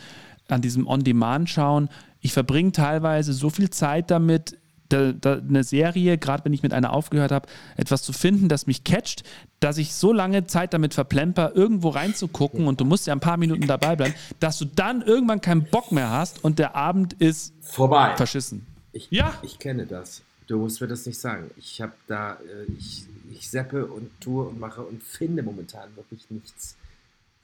an 0.48 0.60
diesem 0.60 0.86
On-Demand-Schauen. 0.86 1.88
Ich 2.20 2.34
verbringe 2.34 2.72
teilweise 2.72 3.32
so 3.32 3.48
viel 3.48 3.70
Zeit 3.70 4.10
damit, 4.10 4.58
da, 4.90 5.12
da 5.12 5.38
eine 5.38 5.64
Serie, 5.64 6.18
gerade 6.18 6.44
wenn 6.44 6.52
ich 6.52 6.62
mit 6.62 6.74
einer 6.74 6.92
aufgehört 6.92 7.32
habe, 7.32 7.48
etwas 7.78 8.02
zu 8.02 8.12
finden, 8.12 8.50
das 8.50 8.66
mich 8.66 8.84
catcht, 8.84 9.22
dass 9.60 9.78
ich 9.78 9.94
so 9.94 10.12
lange 10.12 10.46
Zeit 10.46 10.74
damit 10.74 10.92
verplemper, 10.92 11.52
irgendwo 11.54 11.88
reinzugucken 11.88 12.66
und 12.66 12.78
du 12.80 12.84
musst 12.84 13.06
ja 13.06 13.14
ein 13.14 13.20
paar 13.20 13.38
Minuten 13.38 13.66
dabei 13.66 13.96
bleiben, 13.96 14.14
dass 14.38 14.58
du 14.58 14.66
dann 14.66 15.00
irgendwann 15.00 15.40
keinen 15.40 15.64
Bock 15.64 15.92
mehr 15.92 16.10
hast 16.10 16.44
und 16.44 16.58
der 16.58 16.76
Abend 16.76 17.14
ist 17.14 17.54
vorbei. 17.62 18.16
Verschissen. 18.16 18.66
Ich, 18.92 19.08
ja. 19.10 19.32
ich 19.40 19.58
kenne 19.58 19.86
das. 19.86 20.20
Du 20.46 20.58
musst 20.58 20.80
mir 20.80 20.88
das 20.88 21.06
nicht 21.06 21.18
sagen. 21.18 21.50
Ich 21.56 21.80
habe 21.80 21.92
da, 22.06 22.32
äh, 22.32 22.72
ich, 22.76 23.04
ich 23.30 23.48
seppe 23.48 23.86
und 23.86 24.10
tue 24.20 24.44
und 24.44 24.58
mache 24.58 24.82
und 24.82 25.02
finde 25.02 25.42
momentan 25.42 25.94
wirklich 25.96 26.30
nichts. 26.30 26.76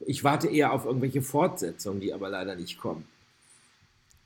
Ich 0.00 0.24
warte 0.24 0.48
eher 0.48 0.72
auf 0.72 0.84
irgendwelche 0.84 1.22
Fortsetzungen, 1.22 2.00
die 2.00 2.12
aber 2.12 2.28
leider 2.28 2.54
nicht 2.54 2.78
kommen. 2.78 3.06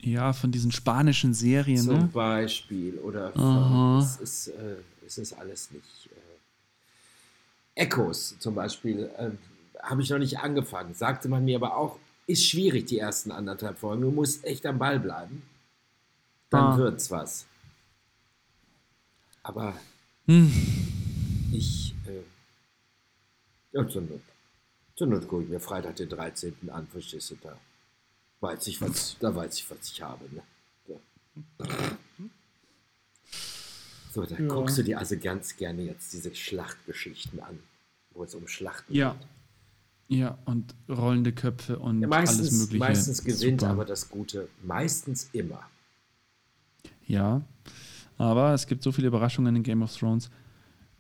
Ja, 0.01 0.33
von 0.33 0.51
diesen 0.51 0.73
spanischen 0.73 1.35
Serien. 1.35 1.85
Zum 1.85 1.99
ne? 1.99 2.11
Beispiel. 2.12 2.99
Oder 2.99 3.33
von, 3.33 3.99
es, 3.99 4.16
ist, 4.16 4.49
äh, 4.49 4.77
es 5.07 5.18
ist 5.18 5.35
alles 5.35 5.70
nicht. 5.70 6.09
Äh, 7.77 7.83
Echos 7.83 8.37
zum 8.38 8.55
Beispiel 8.55 9.11
äh, 9.18 9.31
habe 9.83 10.03
ich 10.03 10.11
noch 10.11 10.18
nicht 10.18 10.38
angefangen. 10.38 10.94
Sagte 10.94 11.29
man 11.29 11.44
mir 11.44 11.57
aber 11.57 11.77
auch, 11.77 11.99
ist 12.27 12.46
schwierig, 12.46 12.87
die 12.87 12.99
ersten 12.99 13.31
anderthalb 13.31 13.79
Folgen. 13.79 14.03
Du 14.03 14.11
musst 14.11 14.44
echt 14.44 14.64
am 14.66 14.79
Ball 14.79 14.99
bleiben. 14.99 15.42
Dann 16.49 16.64
ah. 16.64 16.79
wird's 16.79 17.11
was. 17.11 17.46
Aber 19.42 19.75
hm. 20.27 20.53
Ich, 21.53 21.95
äh, 22.07 22.23
ja, 23.73 23.87
zur 23.89 24.03
Not, 24.03 24.21
zur 24.97 25.07
Not 25.07 25.29
gucke 25.29 25.45
ich 25.45 25.49
mir 25.49 25.61
Freitag 25.61 25.97
den 25.97 26.09
13. 26.09 26.71
an, 26.71 26.87
verstehst 26.87 27.31
du, 27.31 27.37
da 27.43 27.57
weiß 28.41 28.67
ich, 28.67 28.81
was, 28.81 29.17
da 29.21 29.35
weiß 29.35 29.55
ich, 29.59 29.71
was 29.71 29.79
ich 29.91 30.03
habe, 30.03 30.25
ne? 30.33 30.43
Ja. 30.89 30.97
So, 34.13 34.25
da 34.25 34.37
ja. 34.37 34.49
guckst 34.49 34.79
du 34.79 34.83
dir 34.83 34.99
also 34.99 35.17
ganz 35.17 35.57
gerne 35.57 35.83
jetzt 35.83 36.13
diese 36.13 36.35
Schlachtgeschichten 36.35 37.41
an, 37.41 37.61
wo 38.11 38.25
es 38.25 38.35
um 38.35 38.49
Schlachten 38.49 38.93
ja. 38.93 39.13
geht. 39.13 40.19
Ja, 40.19 40.37
und 40.45 40.75
rollende 40.89 41.33
Köpfe 41.33 41.79
und 41.79 42.01
Ja, 42.03 42.09
alles 42.09 42.31
meistens, 42.39 42.59
Mögliche. 42.59 42.79
meistens 42.79 43.23
gewinnt 43.23 43.61
Super. 43.61 43.73
aber 43.73 43.85
das 43.85 44.09
Gute. 44.09 44.49
Meistens 44.65 45.31
immer. 45.33 45.63
Ja, 47.07 47.43
aber 48.19 48.53
es 48.53 48.67
gibt 48.67 48.83
so 48.83 48.91
viele 48.91 49.07
Überraschungen 49.07 49.55
in 49.55 49.63
Game 49.63 49.83
of 49.83 49.97
Thrones. 49.97 50.29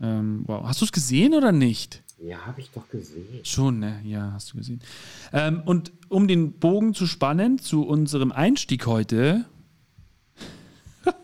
Ähm, 0.00 0.42
wow. 0.46 0.64
Hast 0.64 0.80
du 0.80 0.84
es 0.84 0.92
gesehen 0.92 1.34
oder 1.34 1.52
nicht? 1.52 2.02
Ja, 2.22 2.46
habe 2.46 2.60
ich 2.60 2.70
doch 2.70 2.88
gesehen. 2.88 3.44
Schon, 3.44 3.78
ne? 3.78 4.00
Ja, 4.04 4.32
hast 4.32 4.52
du 4.52 4.58
gesehen. 4.58 4.80
Ähm, 5.32 5.62
und 5.64 5.92
um 6.08 6.28
den 6.28 6.52
Bogen 6.52 6.94
zu 6.94 7.06
spannen 7.06 7.58
zu 7.58 7.86
unserem 7.86 8.32
Einstieg 8.32 8.86
heute, 8.86 9.46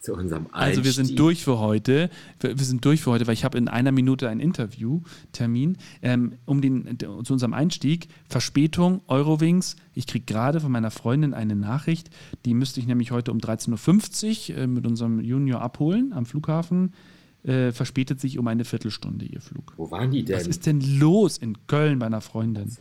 Zu 0.00 0.14
unserem 0.14 0.48
Also 0.50 0.82
wir 0.82 0.90
sind 0.90 1.02
Einstieg. 1.02 1.16
durch 1.16 1.44
für 1.44 1.60
heute. 1.60 2.10
Wir, 2.40 2.58
wir 2.58 2.64
sind 2.64 2.84
durch 2.84 3.02
für 3.02 3.12
heute, 3.12 3.28
weil 3.28 3.34
ich 3.34 3.44
habe 3.44 3.56
in 3.56 3.68
einer 3.68 3.92
Minute 3.92 4.28
einen 4.28 4.40
Interviewtermin. 4.40 5.78
Ähm, 6.02 6.38
um 6.44 6.60
den, 6.60 6.98
zu 6.98 7.32
unserem 7.32 7.54
Einstieg, 7.54 8.08
Verspätung, 8.28 9.02
Eurowings. 9.06 9.76
Ich 9.94 10.08
kriege 10.08 10.24
gerade 10.24 10.60
von 10.60 10.72
meiner 10.72 10.90
Freundin 10.90 11.34
eine 11.34 11.54
Nachricht, 11.54 12.10
die 12.44 12.52
müsste 12.54 12.80
ich 12.80 12.86
nämlich 12.86 13.12
heute 13.12 13.30
um 13.30 13.38
13.50 13.38 14.50
Uhr 14.50 14.58
äh, 14.58 14.66
mit 14.66 14.88
unserem 14.88 15.20
Junior 15.20 15.60
abholen 15.60 16.12
am 16.12 16.26
Flughafen. 16.26 16.94
Äh, 17.44 17.72
verspätet 17.72 18.20
sich 18.20 18.38
um 18.38 18.46
eine 18.46 18.64
Viertelstunde 18.64 19.24
ihr 19.24 19.40
Flug. 19.40 19.74
Wo 19.76 19.90
waren 19.90 20.12
die 20.12 20.24
denn? 20.24 20.36
Was 20.36 20.46
ist 20.46 20.66
denn 20.66 20.80
los 20.80 21.38
in 21.38 21.66
Köln 21.66 21.98
bei 21.98 22.06
einer 22.06 22.20
Freundin? 22.20 22.76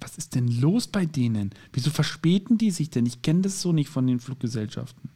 Was 0.00 0.16
ist 0.16 0.34
denn 0.34 0.48
los 0.48 0.86
bei 0.86 1.04
denen? 1.04 1.50
Wieso 1.72 1.90
verspäten 1.90 2.58
die 2.58 2.70
sich 2.70 2.90
denn? 2.90 3.04
Ich 3.06 3.22
kenne 3.22 3.42
das 3.42 3.60
so 3.60 3.72
nicht 3.72 3.90
von 3.90 4.06
den 4.06 4.20
Fluggesellschaften. 4.20 5.10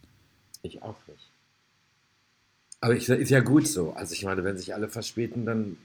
Ich 0.63 0.83
auch 0.83 0.97
nicht. 1.09 1.31
Aber 2.83 2.95
ich, 2.95 3.09
ist 3.09 3.31
ja 3.31 3.41
gut 3.41 3.67
so. 3.67 3.93
Also 3.93 4.13
ich 4.13 4.25
meine, 4.25 4.45
wenn 4.45 4.57
sich 4.57 4.75
alle 4.75 4.89
verspäten, 4.89 5.45
dann 5.45 5.77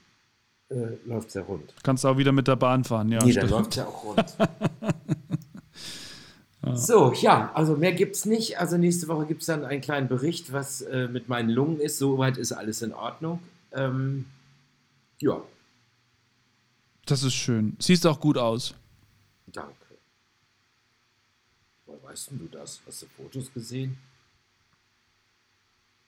äh, 0.68 0.96
läuft 1.06 1.28
es 1.28 1.34
ja 1.34 1.42
rund. 1.42 1.74
Kannst 1.82 2.04
auch 2.06 2.18
wieder 2.18 2.32
mit 2.32 2.48
der 2.48 2.56
Bahn 2.56 2.84
fahren, 2.84 3.10
ja. 3.10 3.24
nee, 3.24 3.32
dann 3.32 3.48
läuft 3.48 3.76
ja 3.76 3.86
auch 3.86 4.04
rund. 4.04 4.36
So, 6.74 7.12
ja, 7.12 7.52
also 7.54 7.76
mehr 7.76 7.92
gibt 7.92 8.16
es 8.16 8.24
nicht. 8.24 8.58
Also 8.58 8.76
nächste 8.76 9.06
Woche 9.08 9.26
gibt 9.26 9.42
es 9.42 9.46
dann 9.46 9.64
einen 9.64 9.80
kleinen 9.80 10.08
Bericht, 10.08 10.52
was 10.52 10.80
äh, 10.82 11.06
mit 11.06 11.28
meinen 11.28 11.48
Lungen 11.50 11.78
ist. 11.80 11.98
Soweit 11.98 12.36
ist 12.38 12.52
alles 12.52 12.82
in 12.82 12.92
Ordnung. 12.92 13.40
Ähm, 13.72 14.24
ja, 15.20 15.40
Das 17.06 17.22
ist 17.22 17.34
schön. 17.34 17.76
Siehst 17.78 18.04
auch 18.06 18.18
gut 18.18 18.36
aus. 18.36 18.74
danke. 19.46 19.72
Woher 21.86 22.02
weißt 22.02 22.30
denn 22.32 22.38
du 22.38 22.46
das? 22.48 22.80
Hast 22.84 23.02
du 23.02 23.06
Fotos 23.16 23.52
gesehen? 23.52 23.96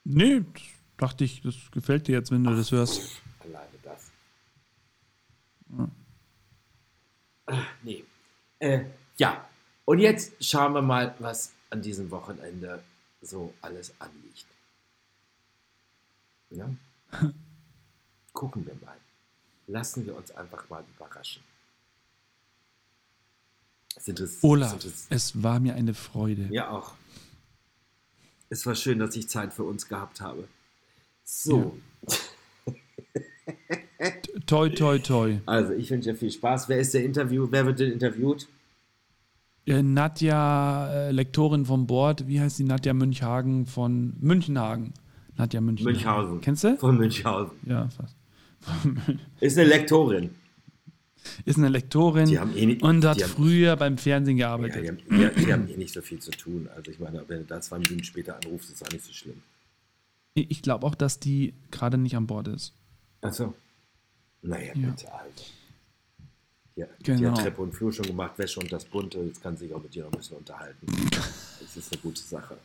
Nee, 0.04 0.42
dachte 0.96 1.22
ich, 1.24 1.40
das 1.42 1.54
gefällt 1.70 2.08
dir 2.08 2.12
jetzt, 2.16 2.30
wenn 2.32 2.42
du 2.42 2.56
das 2.56 2.72
hörst. 2.72 3.20
Alleine 3.40 3.68
das. 3.84 4.10
Ach, 7.46 7.66
nee. 7.82 8.02
Äh, 8.58 8.84
ja, 9.18 9.46
und 9.88 10.00
jetzt 10.00 10.32
schauen 10.44 10.74
wir 10.74 10.82
mal, 10.82 11.14
was 11.18 11.54
an 11.70 11.80
diesem 11.80 12.10
Wochenende 12.10 12.82
so 13.22 13.54
alles 13.62 13.94
anliegt. 13.98 14.44
Ja? 16.50 16.68
Gucken 18.34 18.66
wir 18.66 18.74
mal. 18.84 18.98
Lassen 19.66 20.04
wir 20.04 20.14
uns 20.14 20.30
einfach 20.32 20.68
mal 20.68 20.84
überraschen. 20.94 21.42
Es 23.96 24.44
Olaf, 24.44 24.84
es 24.84 25.06
es 25.08 25.42
war 25.42 25.58
mir 25.58 25.74
eine 25.74 25.94
Freude. 25.94 26.48
ja, 26.50 26.68
auch. 26.68 26.92
Es 28.50 28.66
war 28.66 28.74
schön, 28.74 28.98
dass 28.98 29.16
ich 29.16 29.26
Zeit 29.30 29.54
für 29.54 29.64
uns 29.64 29.88
gehabt 29.88 30.20
habe. 30.20 30.46
So, 31.24 31.78
Toi, 34.46 34.68
toi, 34.68 34.98
toi. 34.98 35.38
also 35.46 35.72
ich 35.72 35.90
wünsche 35.90 36.12
dir 36.12 36.18
viel 36.18 36.30
Spaß. 36.30 36.68
Wer 36.68 36.78
ist 36.78 36.92
der 36.92 37.04
Interview? 37.04 37.48
Wer 37.50 37.64
wird 37.64 37.80
denn 37.80 37.92
interviewt? 37.92 38.48
Äh, 39.68 39.82
Nadja, 39.82 40.90
äh, 41.08 41.10
Lektorin 41.12 41.66
vom 41.66 41.86
Board, 41.86 42.26
wie 42.26 42.40
heißt 42.40 42.58
die? 42.58 42.64
Nadja 42.64 42.94
Münchhagen 42.94 43.66
von 43.66 44.14
Münchenhagen. 44.20 44.94
Nadja 45.36 45.60
Münchhagen. 45.60 45.92
Münchhausen. 45.92 46.40
Kennst 46.40 46.64
du? 46.64 46.76
Von 46.78 46.96
Münchhausen. 46.96 47.56
Ja, 47.66 47.88
fast. 47.88 48.16
Ist 49.40 49.58
eine 49.58 49.68
Lektorin. 49.68 50.30
Ist 51.44 51.58
eine 51.58 51.68
Lektorin 51.68 52.28
eh 52.56 52.66
nicht- 52.66 52.82
und 52.82 53.04
hat 53.04 53.18
die 53.18 53.24
haben- 53.24 53.30
früher 53.30 53.76
beim 53.76 53.98
Fernsehen 53.98 54.38
Ja, 54.38 54.56
gearbeitet. 54.56 54.82
die, 54.82 54.88
haben, 54.88 54.98
die, 55.36 55.44
die 55.44 55.52
haben 55.52 55.68
eh 55.68 55.76
nicht 55.76 55.92
so 55.92 56.00
viel 56.00 56.18
zu 56.20 56.30
tun. 56.30 56.68
Also 56.74 56.90
ich 56.90 56.98
meine, 56.98 57.22
wenn 57.28 57.40
du 57.40 57.44
da 57.44 57.60
zwei 57.60 57.78
Minuten 57.78 58.02
später 58.04 58.36
anrufst, 58.36 58.70
ist 58.70 58.82
auch 58.86 58.90
nicht 58.90 59.04
so 59.04 59.12
schlimm. 59.12 59.42
Ich 60.34 60.62
glaube 60.62 60.86
auch, 60.86 60.94
dass 60.94 61.18
die 61.20 61.52
gerade 61.70 61.98
nicht 61.98 62.16
an 62.16 62.26
Bord 62.26 62.48
ist. 62.48 62.72
Achso. 63.20 63.52
Naja, 64.42 64.72
Ja. 64.74 64.88
bitte, 64.88 65.12
Alter. 65.12 65.44
Ja, 66.78 66.86
Die 67.00 67.04
Genau. 67.04 67.30
hat 67.32 67.40
Treppe 67.42 67.62
und 67.62 67.74
Flur 67.74 67.92
schon 67.92 68.06
gemacht, 68.06 68.32
Wäsche 68.38 68.60
und 68.60 68.70
das 68.72 68.84
Bunte. 68.84 69.18
Jetzt 69.18 69.42
kann 69.42 69.56
sie 69.56 69.66
sich 69.66 69.74
auch 69.74 69.82
mit 69.82 69.92
dir 69.94 70.04
noch 70.04 70.12
ein 70.12 70.18
bisschen 70.18 70.36
unterhalten. 70.36 70.86
Das 71.60 71.76
ist 71.76 71.92
eine 71.92 72.00
gute 72.02 72.20
Sache. 72.22 72.56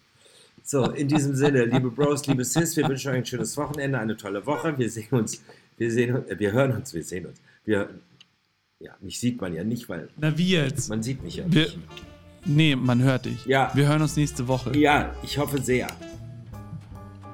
So, 0.63 0.91
in 0.91 1.07
diesem 1.07 1.35
Sinne, 1.35 1.65
liebe 1.65 1.89
Bros, 1.89 2.25
liebe 2.27 2.45
Sis, 2.45 2.77
wir 2.77 2.87
wünschen 2.87 3.09
euch 3.11 3.17
ein 3.17 3.25
schönes 3.25 3.57
Wochenende, 3.57 3.97
eine 3.99 4.15
tolle 4.15 4.45
Woche. 4.45 4.77
Wir 4.77 4.89
sehen 4.89 5.07
uns, 5.11 5.41
wir 5.77 5.91
sehen 5.91 6.15
uns, 6.15 6.29
äh, 6.29 6.37
wir 6.39 6.51
hören 6.51 6.71
uns, 6.73 6.93
wir 6.93 7.03
sehen 7.03 7.25
uns. 7.25 7.37
Wir, 7.65 7.89
ja, 8.79 8.91
mich 9.01 9.19
sieht 9.19 9.41
man 9.41 9.53
ja 9.55 9.63
nicht, 9.63 9.89
weil 9.89 10.09
Na, 10.17 10.37
wie 10.37 10.51
jetzt? 10.51 10.89
man 10.89 11.01
sieht 11.01 11.23
mich 11.23 11.37
ja 11.37 11.45
Wir, 11.47 11.63
nicht. 11.63 11.79
nee, 12.45 12.75
man 12.75 13.01
hört 13.01 13.25
dich. 13.25 13.43
Ja. 13.47 13.71
Wir 13.73 13.87
hören 13.87 14.03
uns 14.03 14.15
nächste 14.15 14.47
Woche. 14.47 14.77
Ja, 14.77 15.13
ich 15.23 15.37
hoffe 15.39 15.59
sehr. 15.59 15.87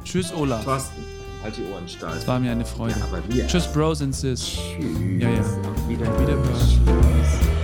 Tschüss, 0.05 0.31
Olaf. 0.33 0.63
Thorsten, 0.63 1.03
halt 1.43 1.57
die 1.57 1.63
Ohren 1.71 1.87
steif. 1.87 2.15
Es 2.15 2.27
war 2.27 2.39
mir 2.39 2.51
eine 2.51 2.65
Freude. 2.65 2.95
Ja. 3.33 3.45
Tschüss, 3.47 3.67
Bros 3.71 4.01
and 4.01 4.15
Sis. 4.15 4.45
Tschüss. 4.45 5.21
Ja, 5.21 5.29
ja. 5.29 5.39
Auf 5.39 5.87
Wiederhören. 5.87 6.21
Wiederhören. 6.21 7.58